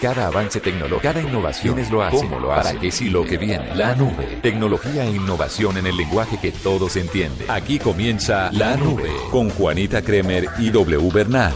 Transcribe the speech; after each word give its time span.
Cada 0.00 0.28
avance 0.28 0.60
tecnológico, 0.60 1.00
cada 1.02 1.20
innovación 1.20 1.76
es 1.80 1.90
lo 1.90 2.04
hace, 2.04 2.18
cómo 2.18 2.38
lo 2.38 2.52
hace, 2.52 2.68
para 2.68 2.80
qué 2.80 2.92
sí 2.92 3.10
lo 3.10 3.24
que 3.24 3.36
viene. 3.36 3.74
La 3.74 3.96
nube. 3.96 4.38
Tecnología 4.42 5.04
e 5.04 5.10
innovación 5.10 5.76
en 5.76 5.88
el 5.88 5.96
lenguaje 5.96 6.38
que 6.40 6.52
todos 6.52 6.94
entienden. 6.94 7.50
Aquí 7.50 7.80
comienza 7.80 8.48
La 8.52 8.76
Nube 8.76 9.10
con 9.32 9.50
Juanita 9.50 10.00
Kremer 10.00 10.50
y 10.60 10.70
W 10.70 11.10
Bernal. 11.12 11.52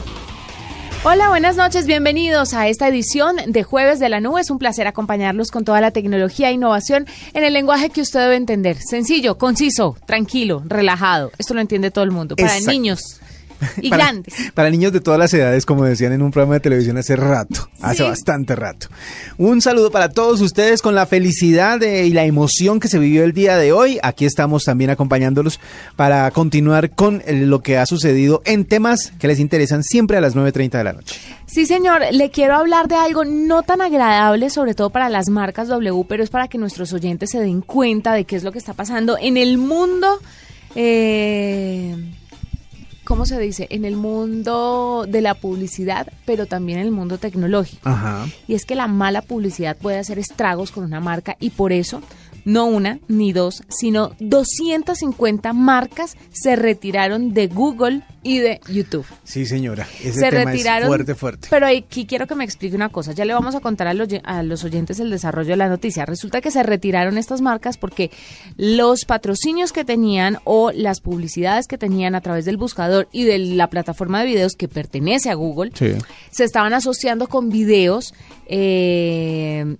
Hola, 1.05 1.29
buenas 1.29 1.55
noches, 1.55 1.87
bienvenidos 1.87 2.53
a 2.53 2.67
esta 2.67 2.89
edición 2.89 3.37
de 3.47 3.63
Jueves 3.63 4.01
de 4.01 4.09
la 4.09 4.21
Nube. 4.21 4.41
Es 4.41 4.51
un 4.51 4.59
placer 4.59 4.89
acompañarlos 4.89 5.53
con 5.53 5.65
toda 5.65 5.81
la 5.81 5.93
tecnología 5.93 6.49
e 6.49 6.53
innovación 6.55 7.07
en 7.35 7.45
el 7.45 7.53
lenguaje 7.53 7.91
que 7.91 8.01
usted 8.01 8.19
debe 8.19 8.35
entender. 8.35 8.77
Sencillo, 8.77 9.39
conciso, 9.39 9.97
tranquilo, 10.05 10.65
relajado. 10.67 11.31
Esto 11.39 11.55
lo 11.55 11.61
entiende 11.61 11.93
todo 11.93 12.05
el 12.05 12.11
mundo. 12.11 12.35
Para 12.35 12.59
niños 12.59 13.21
y 13.81 13.91
grandes. 13.91 14.35
Para 14.55 14.71
niños 14.71 14.93
de 14.93 15.01
todas 15.01 15.19
las 15.19 15.33
edades, 15.35 15.67
como 15.67 15.85
decían 15.85 16.13
en 16.13 16.23
un 16.23 16.31
programa 16.31 16.55
de 16.55 16.61
televisión 16.61 16.97
hace 16.99 17.17
rato, 17.17 17.69
hace 17.81 18.03
bastante 18.03 18.57
rato. 18.57 18.89
Un 19.39 19.61
saludo 19.61 19.91
para 19.91 20.11
todos 20.11 20.41
ustedes 20.41 20.83
con 20.83 20.95
la 20.95 21.07
felicidad 21.07 21.81
y 21.81 22.11
la 22.11 22.25
emoción 22.25 22.81
que 22.81 22.89
se 22.89 22.99
vivió 22.99 23.25
el 23.25 23.33
día 23.33 23.57
de 23.57 23.73
hoy. 23.73 23.99
Aquí 24.03 24.25
estamos 24.25 24.65
también 24.65 24.91
acompañándolos 24.91 25.61
para 25.97 26.31
continuar 26.31 26.91
con 26.91 27.23
lo 27.27 27.61
que 27.61 27.79
ha 27.79 27.87
sucedido 27.87 28.43
en 28.45 28.65
temas 28.65 29.13
que 29.19 29.29
les 29.29 29.41
interesan 29.41 29.83
siempre 29.83 30.17
a 30.17 30.21
las 30.21 30.37
9.30 30.37 30.71
de 30.71 30.85
la 30.85 30.93
noche. 30.93 31.21
Sí, 31.47 31.67
señor, 31.67 32.03
le 32.13 32.31
quiero 32.31 32.55
hablar 32.55 32.89
de 32.89 32.95
algo 32.95 33.25
no 33.25 33.63
tan 33.63 33.83
agradable, 33.83 34.49
sobre 34.49 34.75
todo 34.75 34.91
para 34.91 35.11
las 35.11 35.29
marcas 35.29 35.69
W, 35.69 36.05
pero 36.09 36.23
es 36.23 36.31
para 36.31 36.49
que 36.49 36.57
nuestros 36.57 36.93
oyentes 36.93 37.31
se 37.31 37.41
den 37.41 37.61
cuenta 37.61 38.15
de 38.15 38.25
qué 38.25 38.37
es 38.37 38.43
lo 38.43 38.53
que 38.53 38.59
está 38.59 38.73
pasando 38.73 39.19
en 39.21 39.37
el 39.37 39.59
mundo. 39.59 40.19
Eh, 40.75 41.95
¿cómo 43.05 43.27
se 43.27 43.39
dice? 43.39 43.67
En 43.71 43.85
el 43.85 43.97
mundo 43.97 45.07
de 45.09 45.21
la 45.21 45.35
publicidad, 45.35 46.13
pero 46.25 46.47
también 46.47 46.79
en 46.79 46.87
el 46.87 46.93
mundo 46.93 47.19
tecnológico. 47.19 47.91
Y 48.47 48.55
es 48.55 48.65
que 48.65 48.75
la 48.75 48.87
mala 48.87 49.23
publicidad 49.23 49.77
puede 49.77 49.99
hacer 49.99 50.19
estragos 50.19 50.71
con 50.71 50.85
una 50.85 51.01
marca 51.01 51.37
y 51.41 51.51
por 51.51 51.73
eso 51.73 52.03
no 52.45 52.67
una 52.67 52.99
ni 53.09 53.33
dos, 53.33 53.63
sino 53.69 54.13
250 54.21 55.53
marcas 55.53 56.17
se 56.33 56.57
retiraron 56.57 57.33
de 57.35 57.47
Google 57.49 58.03
y 58.23 58.39
de 58.39 58.61
YouTube. 58.69 59.07
Sí, 59.25 59.47
señora. 59.47 59.87
Ese 60.01 60.13
se 60.13 60.31
tema 60.31 60.51
retiraron. 60.51 60.85
Es 60.85 60.89
fuerte, 60.89 61.15
fuerte. 61.15 61.49
Pero 61.51 61.67
aquí 61.67 62.07
quiero 62.07 62.27
que 62.27 62.35
me 62.35 62.45
explique 62.45 62.77
una 62.77 62.89
cosa. 62.89 63.13
Ya 63.13 63.25
le 63.25 63.35
vamos 63.35 63.55
a 63.55 63.61
contar 63.61 63.89
a 63.89 63.95
los, 63.95 64.09
a 64.23 64.43
los 64.43 64.65
oyentes 64.65 65.01
el 65.01 65.11
desarrollo 65.11 65.51
de 65.51 65.57
la 65.57 65.69
noticia. 65.69 66.07
Resulta 66.07 66.41
que 66.41 66.51
se 66.51 66.63
retiraron 66.63 67.19
estas 67.19 67.41
marcas 67.41 67.79
porque 67.79 68.11
los 68.57 69.05
patrocinios 69.05 69.73
que 69.73 69.85
tenían 69.85 70.39
o 70.45 70.71
las 70.73 71.01
publicidades 71.01 71.67
que 71.67 71.79
tenían 71.79 72.15
a 72.15 72.21
través 72.21 72.45
del 72.45 72.57
buscador 72.57 73.09
y 73.13 73.25
de 73.25 73.39
la 73.39 73.69
plataforma 73.69 74.21
de 74.21 74.27
videos 74.27 74.55
que 74.55 74.69
pertenece 74.69 75.31
a 75.31 75.35
Google 75.35 75.73
se 76.31 76.45
estaban 76.45 76.73
asociando 76.75 77.29
con 77.29 77.51
videos 77.51 78.15
eh, 78.47 79.77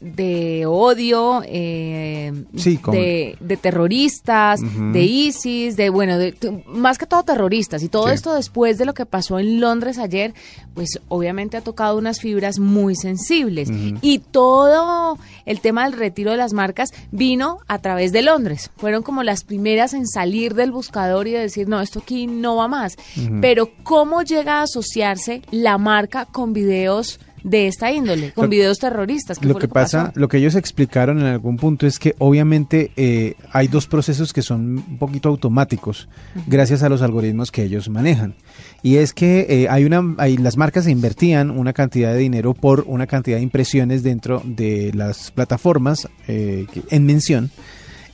de 0.00 0.64
odio, 0.66 1.42
eh, 1.46 2.32
de, 2.52 3.58
terroristas, 3.60 4.60
de 4.92 5.02
ISIS, 5.02 5.76
de, 5.76 5.90
bueno, 5.90 6.18
de, 6.18 6.34
más 6.66 6.98
que 6.98 7.06
todo 7.06 7.22
terroristas. 7.22 7.82
Y 7.82 7.88
todo 7.88 8.08
esto 8.08 8.34
después 8.34 8.78
de 8.78 8.84
lo 8.84 8.94
que 8.94 9.06
pasó 9.06 9.38
en 9.38 9.60
Londres 9.60 9.98
ayer, 9.98 10.34
pues 10.74 11.00
obviamente 11.08 11.56
ha 11.56 11.60
tocado 11.60 11.96
unas 11.98 12.20
fibras 12.20 12.58
muy 12.58 12.94
sensibles. 12.94 13.70
Y 14.02 14.18
todo 14.18 15.18
el 15.44 15.60
tema 15.60 15.84
del 15.84 15.98
retiro 15.98 16.30
de 16.30 16.36
las 16.36 16.52
marcas 16.52 16.92
vino 17.10 17.58
a 17.68 17.78
través 17.78 18.12
de 18.12 18.22
Londres. 18.22 18.70
Fueron 18.76 19.02
como 19.02 19.22
las 19.22 19.44
primeras 19.44 19.94
en 19.94 20.06
salir 20.06 20.54
del 20.54 20.72
buscador 20.72 21.26
y 21.28 21.32
decir, 21.32 21.68
no, 21.68 21.80
esto 21.80 22.00
aquí 22.00 22.26
no 22.26 22.56
va 22.56 22.68
más. 22.68 22.96
Pero 23.40 23.70
¿cómo 23.82 24.22
llega 24.22 24.60
a 24.60 24.62
asociarse 24.62 25.42
la 25.50 25.78
marca 25.78 26.26
con 26.26 26.52
videos? 26.52 27.20
De 27.42 27.68
esta 27.68 27.92
índole, 27.92 28.32
con 28.32 28.50
videos 28.50 28.78
terroristas. 28.78 29.42
lo 29.44 29.58
que, 29.58 29.68
pasa, 29.68 30.12
lo 30.14 30.28
que 30.28 30.38
ellos 30.38 30.54
explicaron 30.54 31.20
en 31.20 31.26
algún 31.26 31.56
punto 31.56 31.86
es 31.86 31.98
que 31.98 32.14
obviamente 32.18 32.90
eh, 32.96 33.34
hay 33.52 33.68
dos 33.68 33.86
procesos 33.86 34.32
que 34.32 34.42
son 34.42 34.78
un 34.78 34.98
poquito 34.98 35.28
automáticos 35.28 36.08
gracias 36.46 36.82
a 36.82 36.88
los 36.88 37.02
algoritmos 37.02 37.52
que 37.52 37.62
ellos 37.62 37.88
manejan. 37.88 38.34
Y 38.82 38.96
es 38.96 39.12
que 39.12 39.46
eh, 39.48 39.68
hay 39.68 39.84
una, 39.84 40.14
hay, 40.18 40.36
las 40.36 40.56
marcas 40.56 40.88
invertían 40.88 41.50
una 41.50 41.72
cantidad 41.72 42.12
de 42.12 42.18
dinero 42.18 42.54
por 42.54 42.84
una 42.86 43.06
cantidad 43.06 43.36
de 43.36 43.42
impresiones 43.42 44.02
dentro 44.02 44.42
de 44.44 44.92
las 44.94 45.30
plataformas 45.30 46.08
eh, 46.28 46.66
en 46.90 47.06
mención. 47.06 47.50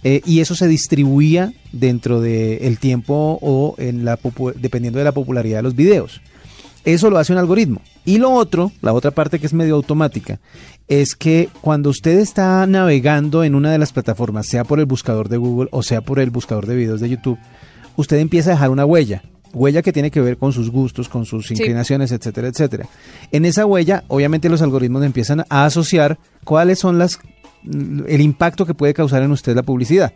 y 0.03 0.41
eso 0.41 0.57
se 0.57 0.67
distribuía 0.67 1.53
dentro 1.71 2.21
del 2.21 2.79
tiempo 2.79 3.39
o 3.41 3.77
en 3.79 4.05
la 4.05 4.19
dependiendo 4.57 4.99
de 4.99 5.05
la 5.05 5.13
popularidad 5.13 5.59
de 5.59 5.63
los 5.63 5.77
videos. 5.77 6.21
Eso 6.85 7.11
lo 7.11 7.19
hace 7.19 7.33
un 7.33 7.39
algoritmo. 7.39 7.81
Y 8.05 8.19
lo 8.19 8.33
otro, 8.33 8.73
la 8.81 8.93
otra 8.93 9.13
parte 9.13 9.39
que 9.39 9.47
es 9.47 9.55
medio 9.55 9.77
automática, 9.77 10.41
es 10.89 11.15
que 11.15 11.49
cuando 11.61 11.91
usted 11.91 12.19
está 12.19 12.67
navegando 12.67 13.45
en 13.45 13.55
una 13.55 13.71
de 13.71 13.79
las 13.79 13.93
plataformas, 13.93 14.47
sea 14.47 14.65
por 14.65 14.81
el 14.81 14.87
buscador 14.87 15.29
de 15.29 15.37
Google 15.37 15.69
o 15.73 15.83
sea 15.83 16.01
por 16.01 16.19
el 16.19 16.31
buscador 16.31 16.67
de 16.67 16.77
videos 16.77 17.01
de 17.01 17.09
YouTube, 17.09 17.39
usted 17.97 18.19
empieza 18.19 18.51
a 18.51 18.55
dejar 18.55 18.71
una 18.71 18.85
huella. 18.85 19.23
Huella 19.55 19.83
que 19.83 19.93
tiene 19.93 20.11
que 20.11 20.21
ver 20.21 20.39
con 20.39 20.53
sus 20.53 20.71
gustos, 20.71 21.09
con 21.09 21.27
sus 21.27 21.51
inclinaciones, 21.51 22.11
etcétera, 22.11 22.49
etcétera. 22.49 22.89
En 23.31 23.45
esa 23.45 23.67
huella, 23.67 24.03
obviamente 24.09 24.49
los 24.49 24.63
algoritmos 24.63 25.05
empiezan 25.05 25.45
a 25.49 25.67
asociar 25.67 26.19
cuáles 26.43 26.79
son 26.79 26.99
las 26.99 27.21
el 27.65 28.21
impacto 28.21 28.67
que 28.67 28.75
puede 28.75 28.95
causar 28.95 29.23
en 29.23 29.31
usted 29.31 29.55
la 29.55 29.63
publicidad. 29.63 30.13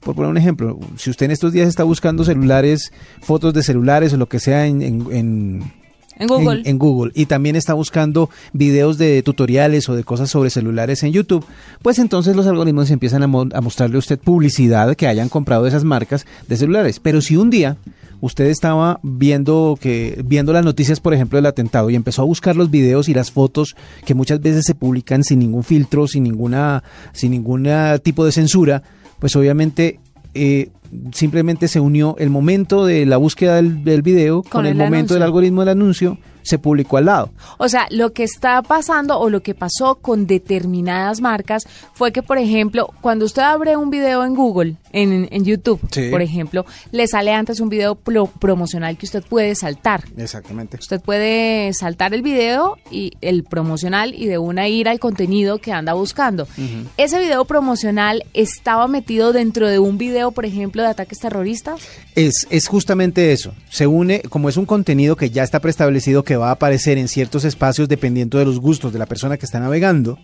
Por 0.00 0.14
poner 0.14 0.30
un 0.30 0.36
ejemplo, 0.36 0.78
si 0.96 1.08
usted 1.08 1.26
en 1.26 1.30
estos 1.30 1.52
días 1.52 1.68
está 1.68 1.84
buscando 1.84 2.24
celulares, 2.24 2.92
fotos 3.22 3.54
de 3.54 3.62
celulares 3.62 4.12
o 4.12 4.16
lo 4.16 4.28
que 4.28 4.40
sea 4.40 4.66
en 4.66 4.82
en 4.82 5.79
Google. 6.28 6.62
En, 6.64 6.78
Google. 6.78 7.12
Y 7.14 7.26
también 7.26 7.56
está 7.56 7.74
buscando 7.74 8.30
videos 8.52 8.98
de 8.98 9.22
tutoriales 9.22 9.88
o 9.88 9.94
de 9.94 10.04
cosas 10.04 10.30
sobre 10.30 10.50
celulares 10.50 11.02
en 11.02 11.12
YouTube. 11.12 11.44
Pues 11.82 11.98
entonces 11.98 12.36
los 12.36 12.46
algoritmos 12.46 12.90
empiezan 12.90 13.22
a, 13.22 13.26
mostrarle 13.26 13.96
a 13.96 13.98
usted 13.98 14.18
publicidad 14.18 14.94
que 14.96 15.06
hayan 15.06 15.28
comprado 15.28 15.66
esas 15.66 15.84
marcas 15.84 16.26
de 16.48 16.56
celulares. 16.56 17.00
Pero 17.00 17.20
si 17.20 17.36
un 17.36 17.50
día 17.50 17.76
usted 18.20 18.46
estaba 18.46 19.00
viendo 19.02 19.78
que 19.80 20.22
viendo 20.24 20.52
las 20.52 20.64
noticias, 20.64 21.00
por 21.00 21.14
ejemplo, 21.14 21.36
del 21.36 21.46
atentado 21.46 21.90
y 21.90 21.94
empezó 21.94 22.22
a 22.22 22.26
buscar 22.26 22.56
los 22.56 22.70
videos 22.70 23.08
y 23.08 23.14
las 23.14 23.30
fotos 23.30 23.76
que 24.04 24.14
muchas 24.14 24.40
veces 24.40 24.64
se 24.66 24.74
publican 24.74 25.24
sin 25.24 25.38
ningún 25.38 25.64
filtro, 25.64 26.06
sin 26.06 26.24
ninguna 26.24 26.84
sin 27.12 27.30
ningún 27.30 27.68
tipo 28.02 28.24
de 28.24 28.32
censura, 28.32 28.82
pues 29.18 29.34
obviamente 29.36 30.00
eh, 30.34 30.70
simplemente 31.12 31.68
se 31.68 31.80
unió 31.80 32.16
el 32.18 32.30
momento 32.30 32.84
de 32.84 33.06
la 33.06 33.16
búsqueda 33.16 33.56
del, 33.56 34.02
video 34.02 34.42
con, 34.42 34.66
el, 34.66 34.74
momento 34.74 35.14
del 35.14 35.22
algoritmo 35.22 35.62
del 35.62 35.70
anuncio 35.70 36.18
se 36.50 36.58
publicó 36.58 36.98
al 36.98 37.06
lado. 37.06 37.30
O 37.58 37.68
sea, 37.68 37.86
lo 37.90 38.12
que 38.12 38.24
está 38.24 38.60
pasando 38.62 39.18
o 39.18 39.30
lo 39.30 39.40
que 39.40 39.54
pasó 39.54 39.94
con 39.94 40.26
determinadas 40.26 41.20
marcas 41.20 41.66
fue 41.94 42.12
que, 42.12 42.22
por 42.22 42.38
ejemplo, 42.38 42.90
cuando 43.00 43.24
usted 43.24 43.42
abre 43.42 43.76
un 43.76 43.88
video 43.88 44.24
en 44.24 44.34
Google, 44.34 44.76
en, 44.92 45.28
en 45.30 45.44
YouTube, 45.44 45.80
por 46.10 46.20
ejemplo, 46.20 46.66
le 46.90 47.06
sale 47.06 47.32
antes 47.32 47.60
un 47.60 47.68
video 47.68 47.94
promocional 47.94 48.98
que 48.98 49.06
usted 49.06 49.22
puede 49.22 49.54
saltar. 49.54 50.04
Exactamente. 50.16 50.76
Usted 50.76 51.00
puede 51.00 51.72
saltar 51.72 52.12
el 52.14 52.22
video 52.22 52.76
y 52.90 53.12
el 53.20 53.44
promocional 53.44 54.12
y 54.14 54.26
de 54.26 54.38
una 54.38 54.68
ir 54.68 54.88
al 54.88 54.98
contenido 54.98 55.58
que 55.58 55.72
anda 55.72 55.92
buscando. 55.92 56.48
Ese 56.96 57.20
video 57.20 57.44
promocional 57.44 58.24
estaba 58.34 58.88
metido 58.88 59.32
dentro 59.32 59.68
de 59.68 59.78
un 59.78 59.98
video, 59.98 60.32
por 60.32 60.44
ejemplo, 60.44 60.82
de 60.82 60.88
ataques 60.88 61.20
terroristas. 61.20 61.80
Es, 62.16 62.48
es 62.50 62.66
justamente 62.66 63.32
eso. 63.32 63.54
Se 63.68 63.86
une, 63.86 64.22
como 64.22 64.48
es 64.48 64.56
un 64.56 64.66
contenido 64.66 65.14
que 65.14 65.30
ya 65.30 65.44
está 65.44 65.60
preestablecido, 65.60 66.24
que 66.24 66.36
va 66.40 66.48
a 66.48 66.52
aparecer 66.52 66.98
en 66.98 67.08
ciertos 67.08 67.44
espacios 67.44 67.88
dependiendo 67.88 68.38
de 68.38 68.44
los 68.44 68.58
gustos 68.58 68.92
de 68.92 68.98
la 68.98 69.06
persona 69.06 69.36
que 69.36 69.46
está 69.46 69.60
navegando. 69.60 70.18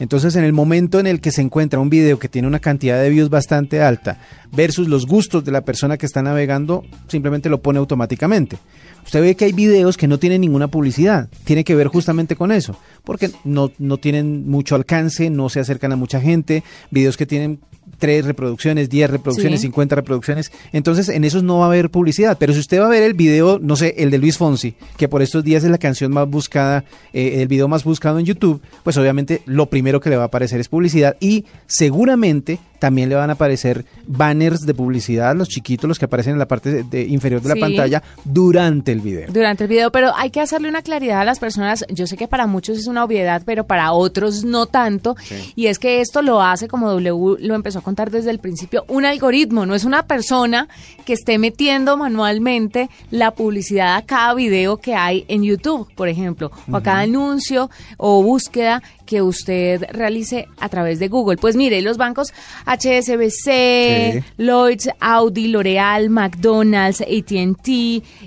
Entonces, 0.00 0.36
en 0.36 0.44
el 0.44 0.52
momento 0.52 1.00
en 1.00 1.06
el 1.06 1.20
que 1.20 1.32
se 1.32 1.42
encuentra 1.42 1.80
un 1.80 1.90
video 1.90 2.18
que 2.18 2.28
tiene 2.28 2.46
una 2.46 2.60
cantidad 2.60 3.02
de 3.02 3.10
views 3.10 3.30
bastante 3.30 3.82
alta 3.82 4.18
versus 4.52 4.88
los 4.88 5.06
gustos 5.06 5.44
de 5.44 5.50
la 5.50 5.62
persona 5.62 5.96
que 5.96 6.06
está 6.06 6.22
navegando, 6.22 6.84
simplemente 7.08 7.48
lo 7.48 7.60
pone 7.60 7.78
automáticamente. 7.80 8.58
Usted 9.04 9.20
ve 9.20 9.34
que 9.34 9.46
hay 9.46 9.52
videos 9.52 9.96
que 9.96 10.06
no 10.06 10.18
tienen 10.18 10.40
ninguna 10.40 10.68
publicidad. 10.68 11.28
Tiene 11.44 11.64
que 11.64 11.74
ver 11.74 11.88
justamente 11.88 12.36
con 12.36 12.52
eso, 12.52 12.76
porque 13.04 13.30
no, 13.44 13.72
no 13.78 13.96
tienen 13.96 14.48
mucho 14.48 14.76
alcance, 14.76 15.30
no 15.30 15.48
se 15.48 15.60
acercan 15.60 15.92
a 15.92 15.96
mucha 15.96 16.20
gente. 16.20 16.62
Videos 16.90 17.16
que 17.16 17.26
tienen 17.26 17.58
tres 17.98 18.24
reproducciones, 18.24 18.88
10 18.88 19.10
reproducciones, 19.10 19.60
50 19.60 19.96
reproducciones. 19.96 20.52
Entonces, 20.72 21.08
en 21.08 21.24
esos 21.24 21.42
no 21.42 21.58
va 21.58 21.64
a 21.64 21.68
haber 21.68 21.90
publicidad. 21.90 22.36
Pero 22.38 22.52
si 22.52 22.60
usted 22.60 22.80
va 22.80 22.86
a 22.86 22.90
ver 22.90 23.02
el 23.02 23.14
video, 23.14 23.58
no 23.58 23.76
sé, 23.76 23.94
el 23.98 24.10
de 24.10 24.18
Luis 24.18 24.36
Fonsi, 24.36 24.74
que 24.96 25.08
por 25.08 25.22
estos 25.22 25.44
días 25.44 25.64
es 25.64 25.70
la 25.70 25.78
canción 25.78 26.12
más 26.12 26.28
buscada, 26.28 26.84
eh, 27.12 27.40
el 27.42 27.48
video 27.48 27.68
más 27.68 27.84
buscado 27.84 28.18
en 28.18 28.26
YouTube, 28.26 28.60
pues 28.82 28.96
obviamente 28.96 29.42
lo 29.46 29.66
primero 29.66 30.00
que 30.00 30.10
le 30.10 30.16
va 30.16 30.24
a 30.24 30.26
aparecer 30.26 30.60
es 30.60 30.68
publicidad 30.68 31.16
y 31.20 31.44
seguramente 31.66 32.58
también 32.78 33.08
le 33.08 33.14
van 33.14 33.30
a 33.30 33.34
aparecer 33.34 33.84
banners 34.06 34.60
de 34.66 34.74
publicidad, 34.74 35.34
los 35.36 35.48
chiquitos, 35.48 35.88
los 35.88 35.98
que 35.98 36.04
aparecen 36.04 36.34
en 36.34 36.38
la 36.38 36.48
parte 36.48 36.84
de, 36.84 37.02
inferior 37.04 37.40
de 37.40 37.48
la 37.48 37.56
pantalla, 37.56 38.02
durante 38.24 38.92
el 38.92 39.00
video. 39.00 39.30
Durante 39.30 39.64
el 39.64 39.68
video, 39.68 39.90
pero 39.90 40.12
hay 40.16 40.30
que 40.30 40.40
hacerle 40.40 40.68
una 40.68 40.82
claridad 40.82 41.20
a 41.20 41.24
las 41.24 41.38
personas. 41.38 41.84
Yo 41.88 42.06
sé 42.06 42.16
que 42.16 42.28
para 42.28 42.46
muchos 42.46 42.78
es 42.78 42.86
una 42.86 43.04
obviedad, 43.04 43.42
pero 43.44 43.64
para 43.64 43.92
otros 43.92 44.44
no 44.44 44.66
tanto. 44.66 45.16
Y 45.56 45.66
es 45.66 45.78
que 45.78 46.00
esto 46.00 46.22
lo 46.22 46.42
hace, 46.42 46.68
como 46.68 46.90
W 46.90 47.36
lo 47.40 47.54
empezó 47.54 47.80
a 47.80 47.82
contar 47.82 48.10
desde 48.10 48.30
el 48.30 48.38
principio, 48.38 48.84
un 48.88 49.04
algoritmo, 49.04 49.66
no 49.66 49.74
es 49.74 49.84
una 49.84 50.04
persona 50.04 50.68
que 51.04 51.12
esté 51.12 51.38
metiendo 51.38 51.96
manualmente 51.96 52.88
la 53.10 53.32
publicidad 53.32 53.96
a 53.96 54.02
cada 54.02 54.34
video 54.34 54.76
que 54.76 54.94
hay 54.94 55.24
en 55.28 55.42
YouTube, 55.42 55.88
por 55.94 56.08
ejemplo, 56.08 56.50
o 56.70 56.76
a 56.76 56.82
cada 56.82 57.00
anuncio 57.00 57.70
o 57.96 58.22
búsqueda 58.22 58.82
que 59.08 59.22
usted 59.22 59.86
realice 59.90 60.48
a 60.60 60.68
través 60.68 60.98
de 60.98 61.08
Google. 61.08 61.38
Pues 61.38 61.56
mire, 61.56 61.80
los 61.80 61.96
bancos 61.96 62.34
HSBC, 62.66 64.22
Lloyds, 64.36 64.90
Audi, 65.00 65.48
L'Oreal, 65.48 66.10
McDonald's, 66.10 67.00
ATT, 67.00 67.68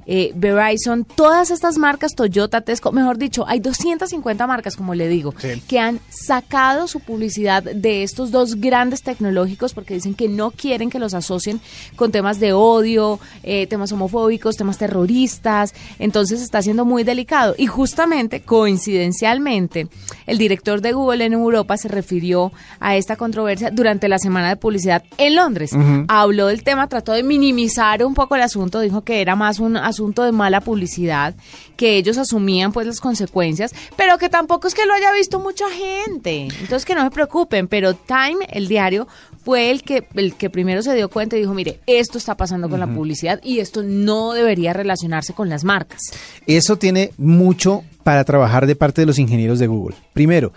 eh, 0.08 0.32
Verizon, 0.34 1.06
todas 1.06 1.52
estas 1.52 1.78
marcas, 1.78 2.16
Toyota, 2.16 2.62
Tesco, 2.62 2.92
mejor 2.92 3.20
dicho, 3.20 3.46
hay 3.48 3.60
250 3.60 4.48
marcas, 4.48 4.76
como 4.76 4.96
le 4.96 5.08
digo, 5.08 5.36
que 5.68 5.80
han 5.80 6.00
sacado 6.10 6.88
su 6.88 7.00
publicidad 7.00 7.62
de 7.62 8.02
estos 8.02 8.32
dos 8.32 8.56
grandes 8.56 9.04
tecnológicos 9.04 9.76
porque 9.76 9.94
dicen 9.94 10.16
que 10.16 10.30
no 10.30 10.50
quieren 10.50 10.90
que 10.90 10.98
los 10.98 11.14
asocien 11.14 11.62
con 11.96 12.12
temas 12.12 12.40
de 12.40 12.54
odio, 12.54 13.20
eh, 13.44 13.68
temas 13.68 13.92
homofóbicos, 13.92 14.58
temas 14.58 14.80
terroristas. 14.80 15.76
Entonces 16.00 16.42
está 16.42 16.64
siendo 16.64 16.86
muy 16.86 17.04
delicado. 17.04 17.54
Y 17.56 17.68
justamente, 17.68 18.42
coincidencialmente, 18.42 19.88
el 20.26 20.40
director 20.40 20.71
de 20.80 20.94
Google 20.94 21.26
en 21.26 21.34
Europa 21.34 21.76
se 21.76 21.90
refirió 21.90 22.54
a 22.80 22.96
esta 22.96 23.18
controversia 23.18 23.72
durante 23.72 24.08
la 24.08 24.18
semana 24.18 24.48
de 24.48 24.56
publicidad 24.56 25.04
en 25.18 25.36
Londres. 25.36 25.72
Habló 26.08 26.48
del 26.48 26.64
tema, 26.64 26.88
trató 26.88 27.12
de 27.12 27.24
minimizar 27.24 28.06
un 28.06 28.14
poco 28.14 28.36
el 28.36 28.42
asunto, 28.42 28.80
dijo 28.80 29.02
que 29.02 29.22
era 29.22 29.36
más 29.36 29.60
un 29.60 29.76
asunto 29.76 30.24
de 30.24 30.32
mala 30.32 30.62
publicidad, 30.62 31.36
que 31.76 31.98
ellos 31.98 32.18
asumían 32.18 32.72
pues 32.72 32.88
las 32.88 33.02
consecuencias, 33.02 33.74
pero 33.98 34.18
que 34.18 34.30
tampoco 34.30 34.68
es 34.68 34.74
que 34.74 34.86
lo 34.86 34.94
haya 34.94 35.12
visto 35.12 35.40
mucha 35.40 35.66
gente. 35.70 36.48
Entonces 36.62 36.86
que 36.86 36.96
no 36.96 37.04
se 37.04 37.12
preocupen, 37.12 37.68
pero 37.68 37.96
Time, 37.96 38.46
el 38.50 38.68
diario, 38.68 39.08
fue 39.44 39.72
el 39.72 39.84
que, 39.84 40.08
el 40.16 40.36
que 40.36 40.50
primero 40.50 40.82
se 40.82 40.94
dio 40.94 41.10
cuenta 41.10 41.36
y 41.36 41.40
dijo, 41.40 41.54
mire, 41.54 41.80
esto 41.88 42.18
está 42.18 42.36
pasando 42.36 42.70
con 42.70 42.80
la 42.80 42.88
publicidad 42.88 43.40
y 43.44 43.60
esto 43.60 43.82
no 43.84 44.34
debería 44.34 44.74
relacionarse 44.74 45.34
con 45.34 45.50
las 45.50 45.64
marcas. 45.64 46.02
Eso 46.46 46.78
tiene 46.78 47.12
mucho 47.18 47.84
para 48.04 48.24
trabajar 48.24 48.68
de 48.68 48.76
parte 48.76 49.02
de 49.02 49.08
los 49.08 49.20
ingenieros 49.20 49.60
de 49.60 49.68
Google. 49.68 49.96
Primero, 50.14 50.54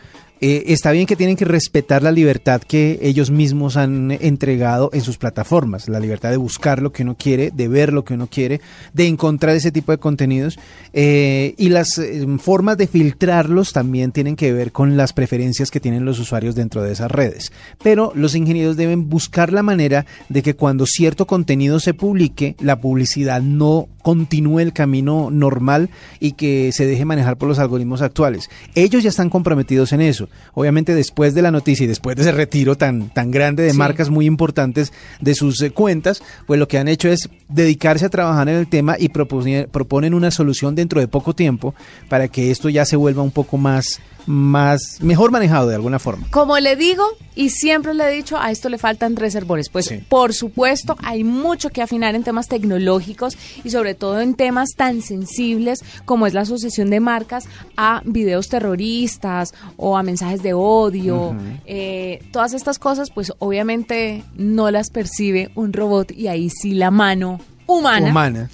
eh, 0.47 0.75
está 0.75 0.93
bien 0.93 1.07
que 1.07 1.17
tienen 1.17 1.37
que 1.37 1.47
respetar 1.47 2.03
la 2.03 2.13
libertad 2.13 2.61
que 2.61 2.99
ellos 3.01 3.31
mismos 3.31 3.79
han 3.79 4.11
entregado 4.11 4.91
en 4.93 5.01
sus 5.01 5.17
plataformas, 5.17 5.89
la 5.89 6.01
libertad 6.01 6.29
de 6.29 6.37
buscar 6.37 6.83
lo 6.83 6.93
que 6.93 7.03
uno 7.03 7.17
quiere, 7.19 7.51
de 7.51 7.67
ver 7.67 7.95
lo 7.95 8.05
que 8.05 8.13
uno 8.13 8.27
quiere, 8.27 8.61
de 8.93 9.07
encontrar 9.07 9.57
ese 9.57 9.73
tipo 9.73 9.91
de 9.91 9.97
contenidos 9.97 10.59
eh, 10.93 11.55
y 11.57 11.71
las 11.71 11.97
eh, 11.97 12.27
formas 12.39 12.77
de 12.77 12.89
filtrarlos 12.89 13.73
también 13.73 14.13
tienen 14.13 14.37
que 14.37 14.53
ver 14.53 14.71
con 14.71 14.99
las 14.99 15.15
preferencias 15.15 15.71
que 15.71 15.81
tienen 15.81 16.05
los 16.05 16.19
usuarios 16.19 16.55
dentro 16.55 16.83
de 16.83 16.93
esas 16.93 17.11
redes. 17.11 17.51
Pero 17.83 18.13
los 18.15 18.35
ingenieros 18.35 18.77
deben 18.77 19.09
buscar 19.09 19.51
la 19.51 19.63
manera 19.63 20.05
de 20.29 20.43
que 20.43 20.57
cuando 20.57 20.85
cierto 20.85 21.27
contenido 21.27 21.81
se 21.81 21.95
publique, 21.95 22.55
la 22.61 22.83
publicidad 22.83 23.41
no 23.41 23.89
continúe 24.03 24.61
el 24.61 24.75
camino 24.75 25.31
normal 25.31 25.89
y 26.21 26.33
que 26.33 26.71
se 26.73 26.87
deje 26.87 27.07
manejar 27.07 27.39
por 27.39 27.49
los 27.49 27.59
algoritmos 27.59 28.03
actuales. 28.03 28.51
Ellos 28.75 29.03
ya 29.03 29.09
están 29.09 29.31
comprometidos 29.31 29.95
en 29.95 30.03
eso. 30.03 30.29
Obviamente 30.55 30.95
después 30.95 31.35
de 31.35 31.43
la 31.43 31.51
noticia 31.51 31.85
y 31.85 31.89
después 31.89 32.17
de 32.17 32.23
ese 32.23 32.33
retiro 32.33 32.77
tan, 32.77 33.11
tan 33.11 33.31
grande 33.31 33.63
de 33.63 33.73
marcas 33.73 34.11
muy 34.11 34.27
importantes 34.27 34.93
de 35.21 35.35
sus 35.35 35.61
eh, 35.63 35.71
cuentas, 35.71 36.23
pues 36.47 36.61
lo 36.61 36.69
que 36.69 36.79
han 36.79 36.89
hecho 36.89 37.09
es 37.09 37.29
dedicarse 37.49 38.07
a 38.07 38.11
trabajar 38.11 38.49
en 38.49 38.57
el 38.57 38.69
tema 38.69 38.97
y 38.99 39.09
proponen 39.09 40.15
una 40.15 40.31
solución 40.31 40.75
dentro 40.75 41.01
de 41.01 41.09
poco 41.09 41.35
tiempo 41.35 41.75
para 42.09 42.29
que 42.29 42.51
esto 42.51 42.69
ya 42.69 42.85
se 42.85 42.97
vuelva 42.97 43.23
un 43.23 43.31
poco 43.31 43.59
más 43.59 44.01
más 44.27 44.99
mejor 45.01 45.31
manejado 45.31 45.69
de 45.69 45.75
alguna 45.75 45.99
forma. 45.99 46.27
Como 46.31 46.59
le 46.59 46.77
digo 46.77 47.05
y 47.35 47.51
siempre 47.51 47.95
le 47.95 48.09
he 48.09 48.15
dicho, 48.15 48.39
a 48.39 48.51
esto 48.51 48.69
le 48.69 48.79
faltan 48.79 49.17
reservores. 49.17 49.69
Pues 49.69 49.93
por 50.09 50.35
supuesto 50.35 50.97
hay 51.03 51.25
mucho 51.25 51.71
que 51.71 51.83
afinar 51.83 52.15
en 52.15 52.23
temas 52.23 52.49
tecnológicos 52.49 53.37
y 53.65 53.71
sobre 53.71 53.95
todo 53.95 54.21
en 54.21 54.35
temas 54.35 54.71
tan 54.77 55.03
sensibles 55.03 55.85
como 56.05 56.27
es 56.27 56.35
la 56.35 56.43
asociación 56.43 56.91
de 56.91 57.01
marcas 57.01 57.47
a 57.77 58.03
videos 58.05 58.49
terroristas 58.49 59.55
o 59.77 59.97
a 59.97 60.03
mensajes 60.03 60.43
de 60.43 60.55
odio. 60.55 61.37
Eh, 61.67 62.23
todas 62.31 62.55
estas 62.55 62.79
cosas 62.79 63.11
pues 63.11 63.33
obviamente 63.39 64.25
no 64.37 64.71
las 64.71 64.91
percibe 64.91 65.51
un 65.55 65.73
robot 65.73 66.13
y 66.13 66.29
ahí 66.29 66.51
sí 66.51 66.75
la 66.75 66.91
mano 66.91 67.41
humana. 67.67 68.11
humana 68.11 68.51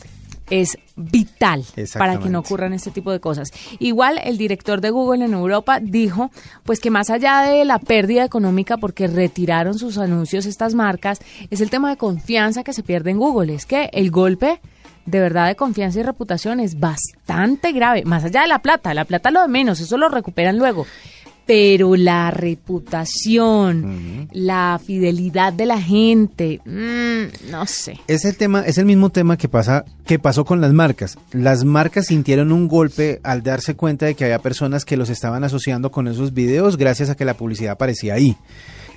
es 0.50 0.78
vital 0.96 1.64
para 1.96 2.18
que 2.18 2.28
no 2.28 2.40
ocurran 2.40 2.72
este 2.72 2.90
tipo 2.90 3.10
de 3.12 3.20
cosas. 3.20 3.50
Igual 3.78 4.20
el 4.22 4.36
director 4.36 4.80
de 4.80 4.90
Google 4.90 5.24
en 5.24 5.32
Europa 5.32 5.80
dijo 5.80 6.30
pues 6.64 6.80
que 6.80 6.90
más 6.90 7.10
allá 7.10 7.40
de 7.42 7.64
la 7.64 7.78
pérdida 7.78 8.24
económica 8.24 8.76
porque 8.76 9.06
retiraron 9.06 9.78
sus 9.78 9.98
anuncios 9.98 10.46
estas 10.46 10.74
marcas, 10.74 11.20
es 11.50 11.60
el 11.60 11.70
tema 11.70 11.90
de 11.90 11.96
confianza 11.96 12.64
que 12.64 12.72
se 12.72 12.82
pierde 12.82 13.10
en 13.10 13.18
Google, 13.18 13.54
es 13.54 13.66
que 13.66 13.88
el 13.92 14.10
golpe 14.10 14.60
de 15.06 15.20
verdad 15.20 15.48
de 15.48 15.56
confianza 15.56 16.00
y 16.00 16.02
reputación 16.02 16.60
es 16.60 16.78
bastante 16.78 17.72
grave, 17.72 18.04
más 18.04 18.24
allá 18.24 18.42
de 18.42 18.48
la 18.48 18.60
plata, 18.60 18.94
la 18.94 19.04
plata 19.04 19.30
lo 19.30 19.40
de 19.40 19.48
menos, 19.48 19.80
eso 19.80 19.96
lo 19.96 20.08
recuperan 20.08 20.58
luego 20.58 20.86
pero 21.50 21.96
la 21.96 22.30
reputación, 22.30 24.28
la 24.30 24.80
fidelidad 24.86 25.52
de 25.52 25.66
la 25.66 25.82
gente, 25.82 26.60
mm, 26.64 27.50
no 27.50 27.66
sé. 27.66 27.98
Es 28.06 28.24
el 28.24 28.36
tema, 28.36 28.60
es 28.60 28.78
el 28.78 28.84
mismo 28.84 29.10
tema 29.10 29.36
que 29.36 29.48
pasa, 29.48 29.84
que 30.06 30.20
pasó 30.20 30.44
con 30.44 30.60
las 30.60 30.72
marcas. 30.72 31.18
Las 31.32 31.64
marcas 31.64 32.06
sintieron 32.06 32.52
un 32.52 32.68
golpe 32.68 33.18
al 33.24 33.42
darse 33.42 33.74
cuenta 33.74 34.06
de 34.06 34.14
que 34.14 34.22
había 34.22 34.38
personas 34.38 34.84
que 34.84 34.96
los 34.96 35.10
estaban 35.10 35.42
asociando 35.42 35.90
con 35.90 36.06
esos 36.06 36.34
videos 36.34 36.76
gracias 36.76 37.10
a 37.10 37.16
que 37.16 37.24
la 37.24 37.34
publicidad 37.34 37.72
aparecía 37.72 38.14
ahí. 38.14 38.36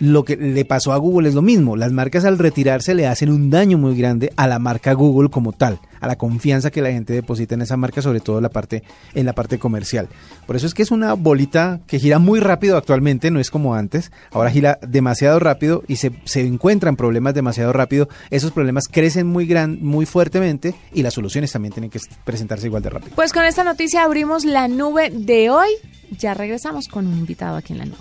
Lo 0.03 0.25
que 0.25 0.35
le 0.35 0.65
pasó 0.65 0.91
a 0.91 0.97
Google 0.97 1.29
es 1.29 1.35
lo 1.35 1.41
mismo. 1.41 1.77
Las 1.77 1.93
marcas 1.93 2.25
al 2.25 2.37
retirarse 2.37 2.93
le 2.93 3.07
hacen 3.07 3.29
un 3.29 3.49
daño 3.49 3.77
muy 3.77 3.97
grande 3.97 4.33
a 4.35 4.47
la 4.47 4.59
marca 4.59 4.91
Google 4.91 5.29
como 5.29 5.53
tal 5.53 5.79
a 6.03 6.07
la 6.07 6.17
confianza 6.17 6.69
que 6.69 6.81
la 6.81 6.91
gente 6.91 7.13
deposita 7.13 7.55
en 7.55 7.61
esa 7.61 7.77
marca, 7.77 8.01
sobre 8.01 8.19
todo 8.19 8.37
en 8.37 8.43
la 8.43 8.49
parte, 8.49 8.83
en 9.15 9.25
la 9.25 9.31
parte 9.31 9.57
comercial. 9.57 10.09
Por 10.45 10.57
eso 10.57 10.67
es 10.67 10.73
que 10.73 10.83
es 10.83 10.91
una 10.91 11.13
bolita 11.13 11.79
que 11.87 11.97
gira 11.97 12.19
muy 12.19 12.41
rápido 12.41 12.75
actualmente, 12.75 13.31
no 13.31 13.39
es 13.39 13.49
como 13.49 13.73
antes, 13.73 14.11
ahora 14.31 14.51
gira 14.51 14.79
demasiado 14.85 15.39
rápido 15.39 15.81
y 15.87 15.95
se, 15.95 16.11
se 16.25 16.41
encuentran 16.41 16.97
problemas 16.97 17.33
demasiado 17.33 17.71
rápido, 17.71 18.09
esos 18.31 18.51
problemas 18.51 18.89
crecen 18.91 19.27
muy 19.27 19.45
gran, 19.45 19.81
muy 19.81 20.05
fuertemente 20.05 20.75
y 20.93 21.03
las 21.03 21.13
soluciones 21.13 21.53
también 21.53 21.73
tienen 21.73 21.89
que 21.89 22.01
presentarse 22.25 22.67
igual 22.67 22.83
de 22.83 22.89
rápido. 22.89 23.15
Pues 23.15 23.31
con 23.31 23.45
esta 23.45 23.63
noticia 23.63 24.03
abrimos 24.03 24.43
la 24.43 24.67
nube 24.67 25.09
de 25.09 25.49
hoy. 25.51 25.69
Ya 26.11 26.33
regresamos 26.33 26.87
con 26.87 27.07
un 27.07 27.17
invitado 27.17 27.57
aquí 27.57 27.73
en 27.73 27.79
la 27.79 27.85
nube. 27.85 27.97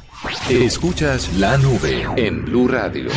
Escuchas 0.50 1.32
la 1.34 1.56
nube 1.56 2.06
en 2.16 2.44
Blue 2.44 2.69
Radio. 2.69 3.10